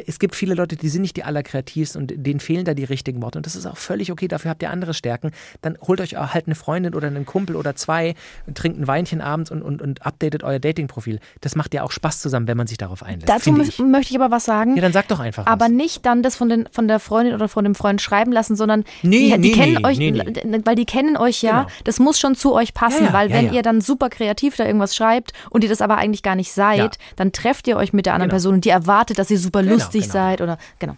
[0.06, 3.22] Es gibt viele Leute, die sind nicht die allerkreativsten und denen fehlen da die richtigen
[3.22, 3.38] Worte.
[3.38, 5.30] Und das ist auch völlig okay, dafür habt ihr andere Stärken.
[5.62, 8.14] Dann holt euch halt eine Freundin oder einen Kumpel oder zwei,
[8.54, 11.20] trinkt ein Weinchen abends und, und, und updatet euer Dating-Profil.
[11.40, 13.28] Das macht ja auch Spaß zusammen, wenn man sich darauf einlässt.
[13.28, 13.78] Dazu ich.
[13.78, 14.76] möchte ich aber was sagen.
[14.76, 15.72] Ja, dann sag doch einfach aber was.
[15.72, 18.84] nicht dann das von, den, von der Freundin oder von dem Freund schreiben lassen, sondern
[19.02, 21.62] Nee, die, die nee, kennen nee, euch, weil die kennen euch ja.
[21.62, 21.72] Genau.
[21.84, 23.52] Das muss schon zu euch passen, Ja, weil ja, wenn ja.
[23.52, 26.98] ihr dann super kreativ da irgendwas schreibt und ihr das aber eigentlich gar nicht seid,
[27.16, 28.34] dann trefft ihr euch mit der anderen Genau.
[28.36, 30.12] Person und die erwartet, dass ihr super Genau, lustig genau.
[30.12, 30.96] seid oder genau.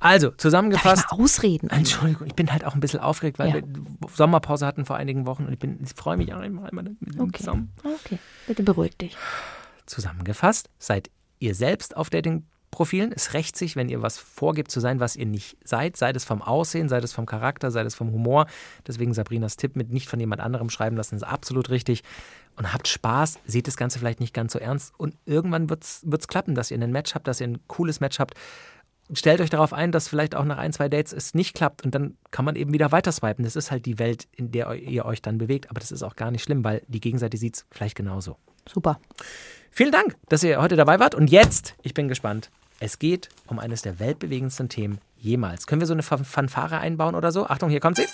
[0.00, 1.06] Also, Darf ich zusammengefasst.
[1.10, 1.70] mal ausreden?
[1.70, 3.62] Entschuldigung, ich bin halt auch ein bisschen aufgeregt, weil wir
[4.14, 7.20] Sommerpause hatten vor einigen Wochen und ich, bin- ich freue mich auch einmal mit dem
[7.20, 7.38] Okay.
[7.38, 7.72] zusammen.
[7.82, 9.16] Okay, bitte beruhig dich.
[9.86, 12.10] Zusammengefasst, seid ihr selbst auf
[12.68, 13.12] Dating-Profilen.
[13.12, 15.96] Es rächt sich, wenn ihr was vorgibt zu sein, was ihr nicht seid.
[15.96, 18.46] Sei es vom Aussehen, sei es vom Charakter, sei es vom Humor.
[18.86, 22.02] Deswegen Sabrinas Tipp mit nicht von jemand anderem schreiben lassen, ist absolut richtig.
[22.56, 24.92] Und habt Spaß, seht das Ganze vielleicht nicht ganz so ernst.
[24.98, 28.18] Und irgendwann wird es klappen, dass ihr ein Match habt, dass ihr ein cooles Match
[28.18, 28.34] habt.
[29.12, 31.94] Stellt euch darauf ein, dass vielleicht auch nach ein, zwei Dates es nicht klappt und
[31.94, 33.42] dann kann man eben wieder weiter swipen.
[33.42, 35.70] Das ist halt die Welt, in der ihr euch dann bewegt.
[35.70, 38.36] Aber das ist auch gar nicht schlimm, weil die Gegenseite sieht es vielleicht genauso.
[38.68, 39.00] Super.
[39.70, 41.14] Vielen Dank, dass ihr heute dabei wart.
[41.14, 42.50] Und jetzt, ich bin gespannt.
[42.80, 45.66] Es geht um eines der weltbewegendsten Themen jemals.
[45.66, 47.46] Können wir so eine Fan- Fanfare einbauen oder so?
[47.46, 48.06] Achtung, hier kommt sie.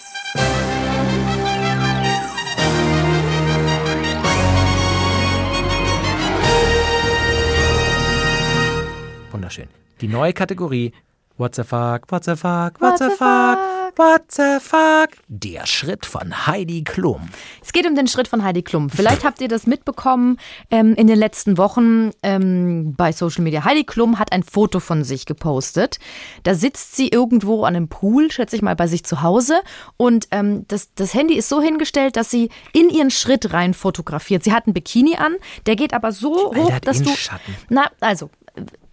[9.30, 9.68] Wunderschön.
[10.00, 10.92] Die neue Kategorie
[11.36, 13.58] What the fuck, what the fuck, what the fuck,
[13.96, 15.10] what the fuck.
[15.28, 17.28] Der Schritt von Heidi Klum.
[17.62, 18.90] Es geht um den Schritt von Heidi Klum.
[18.90, 20.38] Vielleicht habt ihr das mitbekommen
[20.70, 23.64] ähm, in den letzten Wochen ähm, bei Social Media.
[23.64, 25.98] Heidi Klum hat ein Foto von sich gepostet.
[26.42, 29.60] Da sitzt sie irgendwo an einem Pool, schätze ich mal, bei sich zu Hause.
[29.96, 34.44] Und ähm, das, das Handy ist so hingestellt, dass sie in ihren Schritt rein fotografiert.
[34.44, 37.10] Sie hat einen Bikini an, der geht aber so der hoch, dass du.
[37.10, 37.54] Schatten.
[37.68, 38.30] Na, also.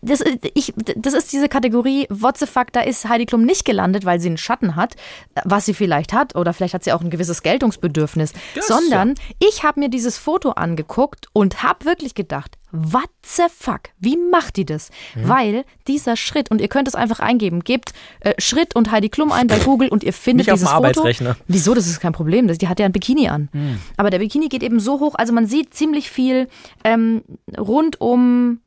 [0.01, 0.23] Das,
[0.55, 4.19] ich, das ist diese Kategorie, what the fuck, da ist Heidi Klum nicht gelandet, weil
[4.19, 4.95] sie einen Schatten hat,
[5.43, 9.63] was sie vielleicht hat, oder vielleicht hat sie auch ein gewisses Geltungsbedürfnis, Das sondern ich
[9.63, 14.65] habe mir dieses Foto angeguckt und habe wirklich gedacht, what the fuck, wie macht die
[14.65, 14.89] das?
[15.15, 15.27] Mhm.
[15.27, 19.31] Weil dieser Schritt, und ihr könnt es einfach eingeben, gebt äh, Schritt und Heidi Klum
[19.31, 20.85] ein bei Google und ihr findet Nicht auf dem dieses Foto.
[20.85, 21.37] Arbeitsrechner.
[21.47, 23.49] Wieso, das ist kein Problem, die hat ja ein Bikini an.
[23.97, 26.47] Aber der Bikini geht eben so hoch, also man sieht ziemlich viel
[26.83, 27.23] ähm,
[27.57, 28.61] rund um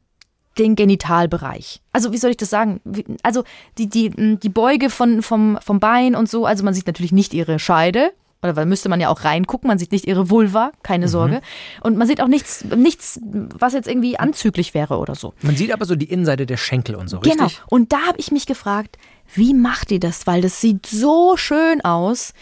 [0.59, 1.81] den Genitalbereich.
[1.93, 2.81] Also wie soll ich das sagen?
[3.23, 3.45] Also
[3.79, 6.47] die, die, die Beuge von, vom, vom Bein und so.
[6.47, 8.13] Also man sieht natürlich nicht ihre Scheide.
[8.43, 9.69] Oder da müsste man ja auch reingucken.
[9.69, 10.83] Man sieht nicht ihre Vulva, Mhm.
[10.83, 11.41] keine Sorge.
[11.81, 15.33] Und man sieht auch nichts, nichts, was jetzt irgendwie anzüglich wäre oder so.
[15.41, 17.39] Man sieht aber so die Innenseite der Schenkel und so, richtig?
[17.39, 17.51] Genau.
[17.71, 18.99] Und da habe ich mich gefragt,
[19.35, 20.27] wie macht die das?
[20.27, 22.35] Weil das sieht so schön aus.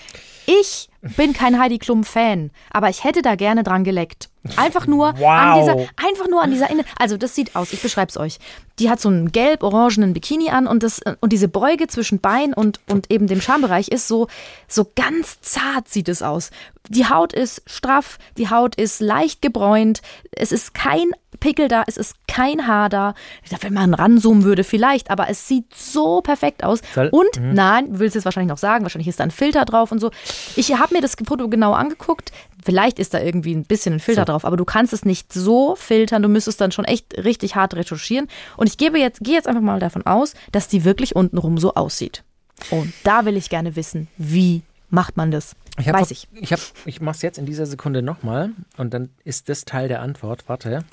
[0.47, 4.29] Ich bin kein Heidi Klum-Fan, aber ich hätte da gerne dran geleckt.
[4.57, 5.61] Einfach nur an Wow.
[5.61, 5.75] dieser,
[6.09, 6.85] einfach nur an dieser Inne.
[6.99, 7.73] Also das sieht aus.
[7.73, 8.39] Ich beschreibe es euch.
[8.79, 12.81] Die hat so einen gelb-orangenen Bikini an und das und diese Beuge zwischen Bein und
[12.89, 14.27] und eben dem Schambereich ist so
[14.67, 16.51] so ganz zart sieht es aus.
[16.89, 20.03] Die Haut ist straff, die Haut ist leicht gebräunt.
[20.33, 23.15] Es ist kein Pickel da, es ist kein Haar da.
[23.45, 26.81] Ich dachte, wenn man ranzoomen würde, vielleicht, aber es sieht so perfekt aus.
[26.95, 29.93] Soll- und nein, du willst es wahrscheinlich noch sagen, wahrscheinlich ist da ein Filter drauf
[29.93, 30.11] und so.
[30.57, 32.33] Ich habe mir das Foto genau angeguckt.
[32.65, 35.75] Vielleicht ist da irgendwie ein bisschen ein Filter drauf, aber du kannst es nicht so
[35.77, 36.23] filtern.
[36.23, 38.29] Du müsstest dann schon echt richtig hart retuschieren.
[38.57, 41.75] Und ich gebe jetzt, gehe jetzt einfach mal davon aus, dass die wirklich untenrum so
[41.75, 42.25] aussieht.
[42.71, 45.57] Und da will ich gerne wissen, wie macht man das?
[45.79, 46.29] Ich Weiß ich.
[46.33, 49.89] Ich, hab, ich mache es jetzt in dieser Sekunde nochmal und dann ist das Teil
[49.89, 50.45] der Antwort.
[50.49, 50.85] Warte.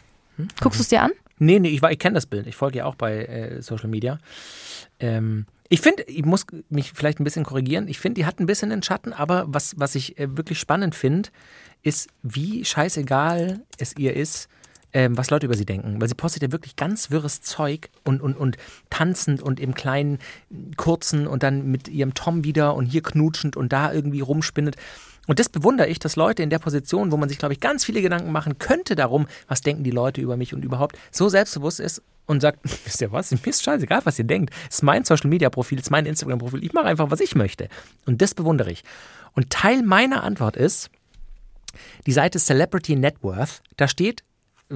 [0.62, 1.12] Guckst du es dir an?
[1.38, 2.48] Nee, nee, ich, ich kenne das Bild.
[2.48, 4.20] Ich folge ja auch bei äh, Social Media.
[5.00, 7.88] Ähm, ich finde, ich muss mich vielleicht ein bisschen korrigieren.
[7.88, 10.96] Ich finde, die hat ein bisschen den Schatten, aber was, was ich äh, wirklich spannend
[10.96, 11.30] finde,
[11.84, 14.50] ist, wie scheißegal es ihr ist,
[14.94, 16.02] ähm, was Leute über sie denken.
[16.02, 18.58] Weil sie postet ja wirklich ganz wirres Zeug und, und, und
[18.90, 20.18] tanzend und im kleinen,
[20.76, 24.76] kurzen und dann mit ihrem Tom wieder und hier knutschend und da irgendwie rumspinnet.
[25.28, 27.86] Und das bewundere ich, dass Leute in der Position, wo man sich, glaube ich, ganz
[27.86, 31.80] viele Gedanken machen könnte darum, was denken die Leute über mich und überhaupt, so selbstbewusst
[31.80, 34.54] ist und sagt, wisst ihr was, mir ist scheißegal, was ihr denkt.
[34.70, 37.68] Es ist mein Social-Media-Profil, es ist mein Instagram-Profil, ich mache einfach, was ich möchte.
[38.06, 38.84] Und das bewundere ich.
[39.34, 40.92] Und Teil meiner Antwort ist,
[42.06, 44.24] die Seite Celebrity Net Worth, da steht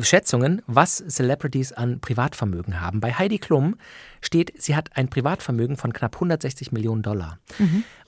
[0.02, 3.00] Schätzungen, was Celebrities an Privatvermögen haben.
[3.00, 3.76] Bei Heidi Klum
[4.22, 7.38] steht, sie hat ein Privatvermögen von knapp 160 Millionen Dollar.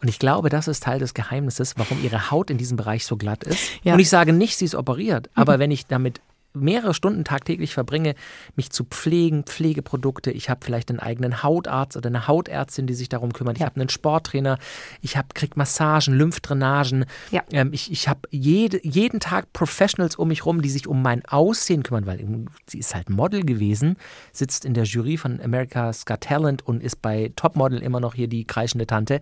[0.01, 3.17] Und ich glaube, das ist Teil des Geheimnisses, warum ihre Haut in diesem Bereich so
[3.17, 3.59] glatt ist.
[3.83, 3.93] Ja.
[3.93, 6.19] Und ich sage nicht, sie ist operiert, aber wenn ich damit
[6.55, 8.15] mehrere Stunden tagtäglich verbringe,
[8.55, 10.31] mich zu pflegen, Pflegeprodukte.
[10.31, 13.57] Ich habe vielleicht einen eigenen Hautarzt oder eine Hautärztin, die sich darum kümmert.
[13.57, 13.67] Ich Ja.
[13.67, 14.57] habe einen Sporttrainer.
[15.01, 17.05] Ich habe krieg Massagen, Lymphdrainagen.
[17.31, 17.43] Ja.
[17.51, 21.23] Ähm, ich ich habe jede, jeden Tag Professionals um mich rum, die sich um mein
[21.25, 22.25] Aussehen kümmern, weil
[22.67, 23.97] sie ist halt Model gewesen,
[24.31, 28.27] sitzt in der Jury von America's Got Talent und ist bei Topmodel immer noch hier
[28.27, 29.21] die kreischende Tante.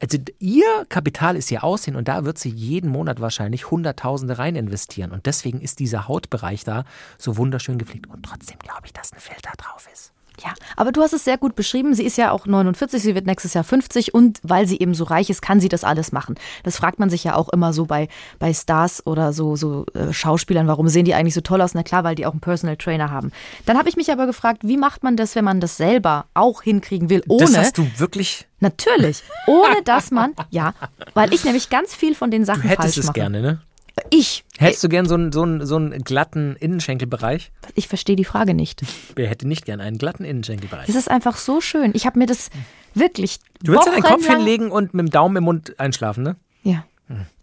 [0.00, 4.56] Also ihr Kapital ist ihr Aussehen und da wird sie jeden Monat wahrscheinlich Hunderttausende rein
[4.56, 5.12] investieren.
[5.12, 6.84] Und deswegen ist dieser Hautbereich da
[7.16, 8.06] so wunderschön gepflegt.
[8.08, 10.12] Und trotzdem glaube ich, dass ein Filter drauf ist.
[10.42, 11.94] Ja, aber du hast es sehr gut beschrieben.
[11.94, 15.04] Sie ist ja auch 49, sie wird nächstes Jahr 50 und weil sie eben so
[15.04, 16.36] reich ist, kann sie das alles machen.
[16.62, 18.08] Das fragt man sich ja auch immer so bei,
[18.38, 21.74] bei Stars oder so, so äh, Schauspielern, warum sehen die eigentlich so toll aus?
[21.74, 23.32] Na klar, weil die auch einen Personal Trainer haben.
[23.66, 26.62] Dann habe ich mich aber gefragt, wie macht man das, wenn man das selber auch
[26.62, 27.44] hinkriegen will, ohne.
[27.46, 28.46] Das hast du wirklich.
[28.60, 30.74] Natürlich, ohne dass man, ja,
[31.14, 33.14] weil ich nämlich ganz viel von den Sachen Du hättest falsch es mache.
[33.14, 33.60] gerne, ne?
[34.10, 37.52] Ich, Hättest du gern so einen, so einen, so einen glatten Innenschenkelbereich?
[37.74, 38.82] ich verstehe die Frage nicht.
[39.14, 40.86] Wer hätte nicht gern einen glatten Innenschenkelbereich?
[40.86, 41.92] Das ist einfach so schön.
[41.94, 42.50] Ich habe mir das
[42.94, 43.38] wirklich.
[43.62, 46.36] Du würdest ja deinen Kopf hinlegen und mit dem Daumen im Mund einschlafen, ne?
[46.62, 46.84] Ja.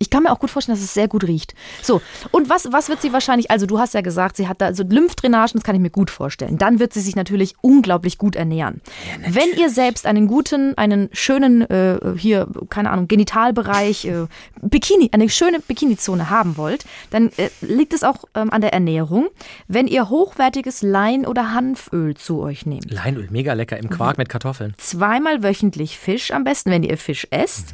[0.06, 1.56] Ich kann mir auch gut vorstellen, dass es sehr gut riecht.
[1.82, 2.00] So,
[2.30, 4.84] und was, was wird sie wahrscheinlich, also du hast ja gesagt, sie hat da so
[4.84, 6.60] Lymphdrainagen, das kann ich mir gut vorstellen.
[6.60, 8.82] Dann wird sie sich natürlich unglaublich gut ernähren.
[9.28, 14.28] Wenn ihr selbst einen guten, einen schönen, äh, hier, keine Ahnung, Genitalbereich, äh,
[14.62, 19.30] Bikini, eine schöne Bikini-Zone haben wollt, dann äh, liegt es auch ähm, an der Ernährung.
[19.68, 24.30] Wenn ihr hochwertiges Lein- oder Hanföl zu euch nehmt, Leinöl, mega lecker, im Quark mit
[24.30, 24.76] Kartoffeln.
[24.78, 27.74] zweimal wöchentlich Fisch, am besten, wenn ihr Fisch esst.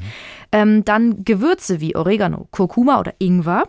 [0.53, 2.20] Ähm, dann Gewürze wie Oregano,
[2.51, 3.63] Kurkuma oder Ingwer.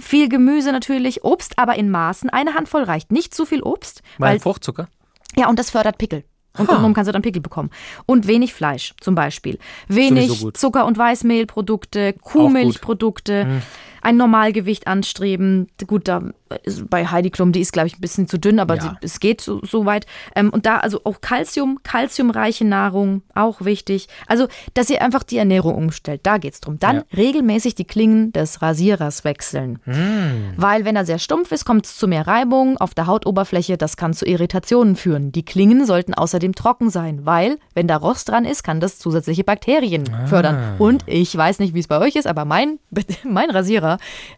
[0.00, 2.30] Viel Gemüse natürlich, Obst, aber in Maßen.
[2.30, 3.12] Eine Handvoll reicht.
[3.12, 4.88] Nicht zu viel Obst, Weil weil Fruchtzucker?
[5.36, 6.24] ja, und das fördert Pickel.
[6.56, 7.70] Und untenrum kannst du dann Pickel bekommen.
[8.06, 9.58] Und wenig Fleisch zum Beispiel.
[9.86, 10.44] Wenig.
[10.54, 13.62] Zucker- und Weißmehlprodukte, Kuhmilchprodukte,
[14.02, 15.68] ein Normalgewicht anstreben.
[15.86, 16.22] Gut, da
[16.62, 18.82] ist bei Heidi Klum, die ist, glaube ich, ein bisschen zu dünn, aber Ja.
[18.82, 20.06] sie, es geht so, so weit.
[20.34, 24.08] Ähm, und da also auch Kalzium, kalziumreiche Nahrung, auch wichtig.
[24.26, 26.78] Also, dass ihr einfach die Ernährung umstellt, da geht's drum.
[26.78, 27.02] Dann Ja.
[27.16, 29.78] regelmäßig die Klingen des Rasierers wechseln.
[30.56, 33.76] Weil wenn er sehr stumpf ist, kommt es zu mehr Reibung auf der Hautoberfläche.
[33.76, 35.32] Das kann zu Irritationen führen.
[35.32, 39.44] Die Klingen sollten außerdem trocken sein, weil wenn da Rost dran ist, kann das zusätzliche
[39.44, 40.76] Bakterien fördern.
[40.78, 42.78] Und ich weiß nicht, wie es bei euch ist, aber mein,
[43.24, 43.87] mein Rasierer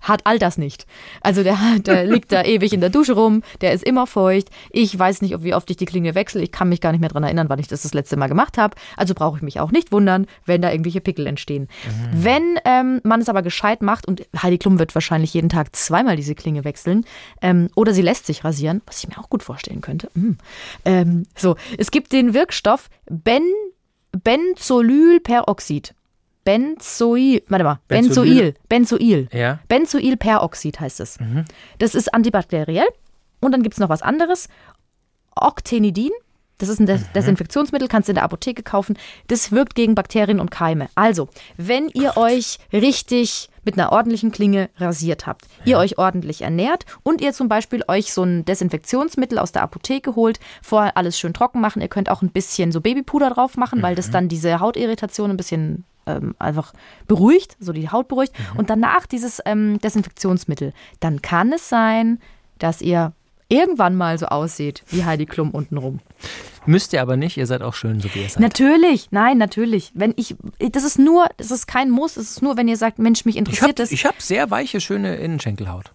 [0.01, 0.87] hat all das nicht.
[1.21, 4.49] Also der, der liegt da ewig in der Dusche rum, der ist immer feucht.
[4.71, 6.43] Ich weiß nicht, ob wie oft ich die Klinge wechsle.
[6.43, 8.59] Ich kann mich gar nicht mehr dran erinnern, wann ich das das letzte Mal gemacht
[8.59, 8.77] habe.
[8.97, 11.69] Also brauche ich mich auch nicht wundern, wenn da irgendwelche Pickel entstehen.
[12.13, 16.17] Wenn ähm, man es aber gescheit macht und Heidi Klum wird wahrscheinlich jeden Tag zweimal
[16.17, 17.05] diese Klinge wechseln
[17.43, 20.11] ähm, oder sie lässt sich rasieren, was ich mir auch gut vorstellen könnte.
[20.15, 20.33] Mm.
[20.85, 23.43] Ähm, so, es gibt den Wirkstoff Ben
[24.13, 25.95] Benzolylperoxid.
[26.45, 27.81] Benzoil, warte mal.
[27.89, 29.29] Benzoil, Benzoil.
[29.33, 29.59] Ja.
[29.69, 31.19] Benzoylperoxid heißt es.
[31.79, 32.89] Das ist antibakteriell.
[33.41, 34.49] Und dann gibt es noch was anderes.
[35.35, 36.11] Octenidin.
[36.59, 38.99] Das ist ein Des Desinfektionsmittel, kannst du in der Apotheke kaufen.
[39.29, 40.89] Das wirkt gegen Bakterien und Keime.
[40.95, 46.85] Also, wenn ihr euch richtig mit einer ordentlichen Klinge rasiert habt, ihr euch ordentlich ernährt
[47.03, 51.33] und ihr zum Beispiel euch so ein Desinfektionsmittel aus der Apotheke holt, vorher alles schön
[51.33, 51.81] trocken machen.
[51.81, 55.39] Ihr könnt auch ein bisschen so Babypuder drauf machen, weil das dann diese Hautirritation ein
[55.39, 56.73] bisschen ähm, einfach
[57.07, 58.33] beruhigt, so die Haut beruhigt.
[58.57, 60.73] Und danach dieses ähm, Desinfektionsmittel.
[61.01, 62.19] Dann kann es sein,
[62.59, 63.13] dass ihr
[63.49, 65.99] irgendwann mal so aussieht wie Heidi Klum untenrum.
[66.67, 68.41] Müsst ihr aber nicht, ihr seid auch schön, so wie ihr seid.
[68.41, 69.91] Natürlich, nein, natürlich.
[69.95, 72.99] Wenn ich, das ist nur, das ist kein Muss, es ist nur, wenn ihr sagt,
[72.99, 73.91] Mensch, mich ich interessiert habe das.
[73.93, 75.91] ich hab sehr weiche, schöne Innenschenkelhaut.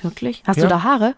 [0.00, 0.42] Wirklich?
[0.46, 0.64] Hast Ja.
[0.64, 1.14] du da Haare?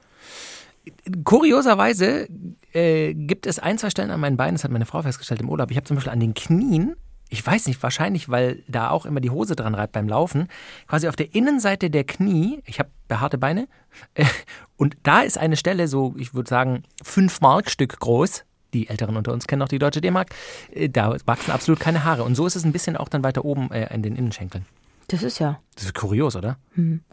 [1.25, 2.29] Kurioserweise
[2.73, 5.49] äh, gibt es ein, zwei Stellen an meinen Beinen, das hat meine Frau festgestellt im
[5.49, 5.71] Urlaub.
[5.71, 6.97] Ich habe zum Beispiel an den Knien,
[7.29, 10.49] ich weiß nicht, wahrscheinlich, weil da auch immer die Hose dran reibt beim Laufen,
[10.87, 13.67] quasi auf der Innenseite der Knie, ich habe behaarte Beine,
[14.77, 18.45] und da ist eine Stelle so, ich würde sagen, fünf Markstück groß.
[18.73, 20.31] Die Älteren unter uns kennen noch die deutsche D-Mark.
[20.73, 22.25] Äh, Da wachsen absolut keine Haare.
[22.25, 24.67] Und so ist es ein bisschen auch dann weiter oben äh, in den Innenschenkeln.
[25.09, 25.59] Das ist ja.
[25.75, 26.57] Das ist kurios, oder?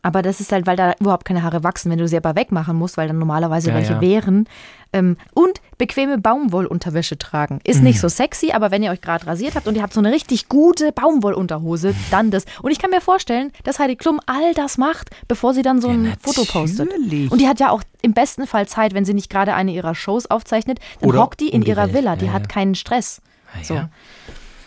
[0.02, 2.78] Aber das ist halt, weil da überhaupt keine Haare wachsen, wenn du sie aber wegmachen
[2.78, 4.02] musst, weil dann normalerweise Ja, welche ja.
[4.02, 4.48] wären.
[4.94, 7.60] Ähm, und bequeme Baumwollunterwäsche tragen.
[7.64, 7.84] Ist Mhm.
[7.86, 10.12] nicht so sexy, aber wenn ihr euch gerade rasiert habt und ihr habt so eine
[10.12, 12.46] richtig gute Baumwollunterhose, dann das.
[12.62, 15.88] Und ich kann mir vorstellen, dass Heidi Klum all das macht, bevor sie dann so
[15.90, 16.90] ein Foto postet.
[17.32, 19.96] Und die hat ja auch im besten Fall Zeit, wenn sie nicht gerade eine ihrer
[19.96, 21.94] Shows aufzeichnet, dann Oder hockt die in ihrer.
[21.94, 22.16] Villa.
[22.16, 22.48] Die Ja, hat ja.
[22.48, 23.22] keinen Stress.
[23.54, 23.74] Ah, So.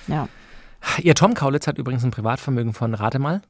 [0.09, 0.29] ja.
[1.03, 3.43] Ihr Tom Kaulitz hat übrigens ein Privatvermögen von, rate mal,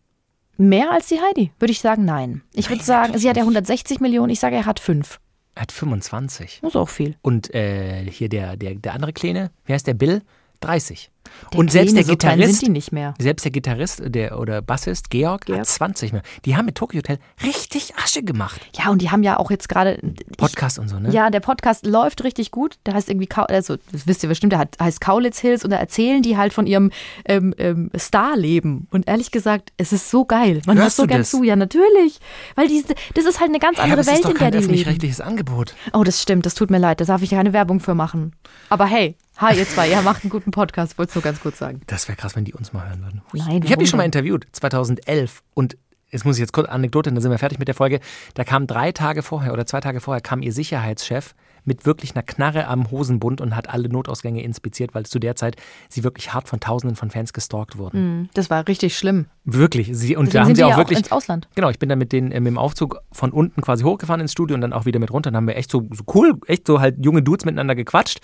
[0.56, 1.50] Mehr als die Heidi?
[1.58, 2.42] Würde ich sagen, nein.
[2.52, 5.18] Ich würde sagen, sie hat ja 160 Millionen, ich sage, er hat fünf.
[5.56, 6.60] er hat 25.
[6.62, 7.16] Das ist auch viel.
[7.22, 10.22] Und äh, hier der, der, der andere Kleine, wie heißt der Bill?
[10.66, 11.10] 30.
[11.52, 13.14] Der und selbst der so Gitarrist, die nicht mehr.
[13.18, 15.60] selbst der Gitarrist der, oder Bassist Georg, Georg.
[15.60, 16.22] hat 20 mehr.
[16.44, 18.60] Die haben mit Tokyo Hotel richtig Asche gemacht.
[18.78, 19.98] Ja, und die haben ja auch jetzt gerade.
[20.00, 21.10] ich- Podcast und so, ne?
[21.10, 22.76] Ja, der Podcast läuft richtig gut.
[22.86, 25.76] Der heißt irgendwie, also das wisst ihr bestimmt, der hat, heißt Kaulitz Hills und da
[25.76, 26.92] erzählen die halt von ihrem
[27.24, 28.86] ähm, ähm, Starleben.
[28.92, 30.60] Und ehrlich gesagt, es ist so geil.
[30.66, 31.30] Man hört so gern das?
[31.30, 31.42] zu.
[31.42, 32.20] Ja, natürlich.
[32.54, 32.84] Weil die,
[33.14, 34.58] das ist halt eine ganz ja, andere es Welt, ist doch in der kein die
[34.58, 34.70] leben.
[34.70, 35.74] öffentlich-rechtliches Angebot.
[35.92, 36.46] Oh, das stimmt.
[36.46, 37.00] Das tut mir leid.
[37.00, 38.36] Da darf ich keine Werbung für machen.
[38.68, 40.96] Aber hey, hi ihr zwei, ihr macht einen guten Podcast.
[40.98, 41.80] Wollte es nur ganz kurz sagen.
[41.86, 43.22] Das wäre krass, wenn die uns mal hören würden.
[43.32, 45.42] Nein, ich habe die schon mal interviewt, 2011.
[45.54, 45.76] Und
[46.10, 48.00] jetzt muss ich jetzt kurz Anekdote, dann sind wir fertig mit der Folge.
[48.34, 51.34] Da kam drei Tage vorher oder zwei Tage vorher kam ihr Sicherheitschef
[51.66, 55.56] mit wirklich einer Knarre am Hosenbund und hat alle Notausgänge inspiziert, weil zu der Zeit
[55.88, 58.20] sie wirklich hart von Tausenden von Fans gestalkt wurden.
[58.20, 59.26] Mhm, das war richtig schlimm.
[59.44, 59.88] Wirklich.
[59.92, 60.98] Sie, und Deswegen da haben sind sie auch ja wirklich.
[60.98, 61.48] ins Ausland.
[61.54, 64.32] Genau, ich bin dann mit, den, äh, mit dem Aufzug von unten quasi hochgefahren ins
[64.32, 65.30] Studio und dann auch wieder mit runter.
[65.30, 68.20] Dann haben wir echt so, so cool, echt so halt junge Dudes miteinander gequatscht.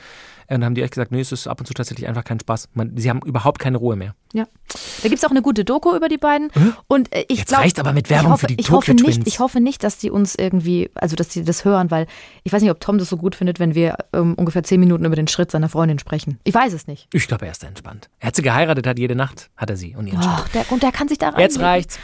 [0.51, 2.41] Und dann haben die echt gesagt, nee, es ist ab und zu tatsächlich einfach kein
[2.41, 2.71] Spaß.
[2.75, 4.17] Man, sie haben überhaupt keine Ruhe mehr.
[4.33, 4.47] Ja.
[5.03, 6.51] Da gibt es auch eine gute Doku über die beiden.
[6.89, 8.91] Und äh, ich Jetzt glaub, reicht's aber mit Werbung ich hoffe, für die ich hoffe
[8.91, 9.27] Tokyo nicht, Twins.
[9.29, 12.07] Ich hoffe nicht, dass die uns irgendwie, also dass die das hören, weil
[12.43, 15.05] ich weiß nicht, ob Tom das so gut findet, wenn wir ähm, ungefähr zehn Minuten
[15.05, 16.41] über den Schritt seiner Freundin sprechen.
[16.43, 17.07] Ich weiß es nicht.
[17.13, 18.11] Ich glaube, er ist entspannt.
[18.19, 20.35] Er hat sie geheiratet, hat jede Nacht, hat er sie und ihren Schritt.
[20.35, 21.41] Ach, der, und der kann sich da rein.
[21.41, 21.99] Jetzt reicht's.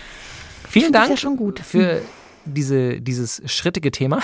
[0.68, 1.61] Vielen Dank ja schon gut.
[1.61, 2.01] für
[2.44, 4.20] diese, dieses schrittige Thema.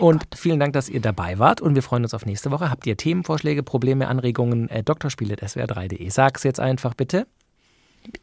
[0.00, 1.60] Oh und vielen Dank, dass ihr dabei wart.
[1.60, 2.70] Und wir freuen uns auf nächste Woche.
[2.70, 4.68] Habt ihr Themenvorschläge, Probleme, Anregungen?
[4.68, 6.08] Äh, Doktorspiele.swr3.de.
[6.10, 7.26] Sag's jetzt einfach bitte.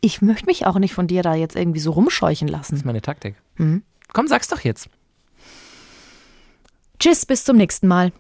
[0.02, 2.76] Ich möchte mich auch nicht von dir da jetzt irgendwie so rumscheuchen Das lassen.
[2.76, 3.36] ist meine Taktik.
[3.56, 3.84] Mhm.
[4.12, 4.90] Komm, sag's doch jetzt.
[7.00, 8.12] Tschüss, bis zum nächsten Mal.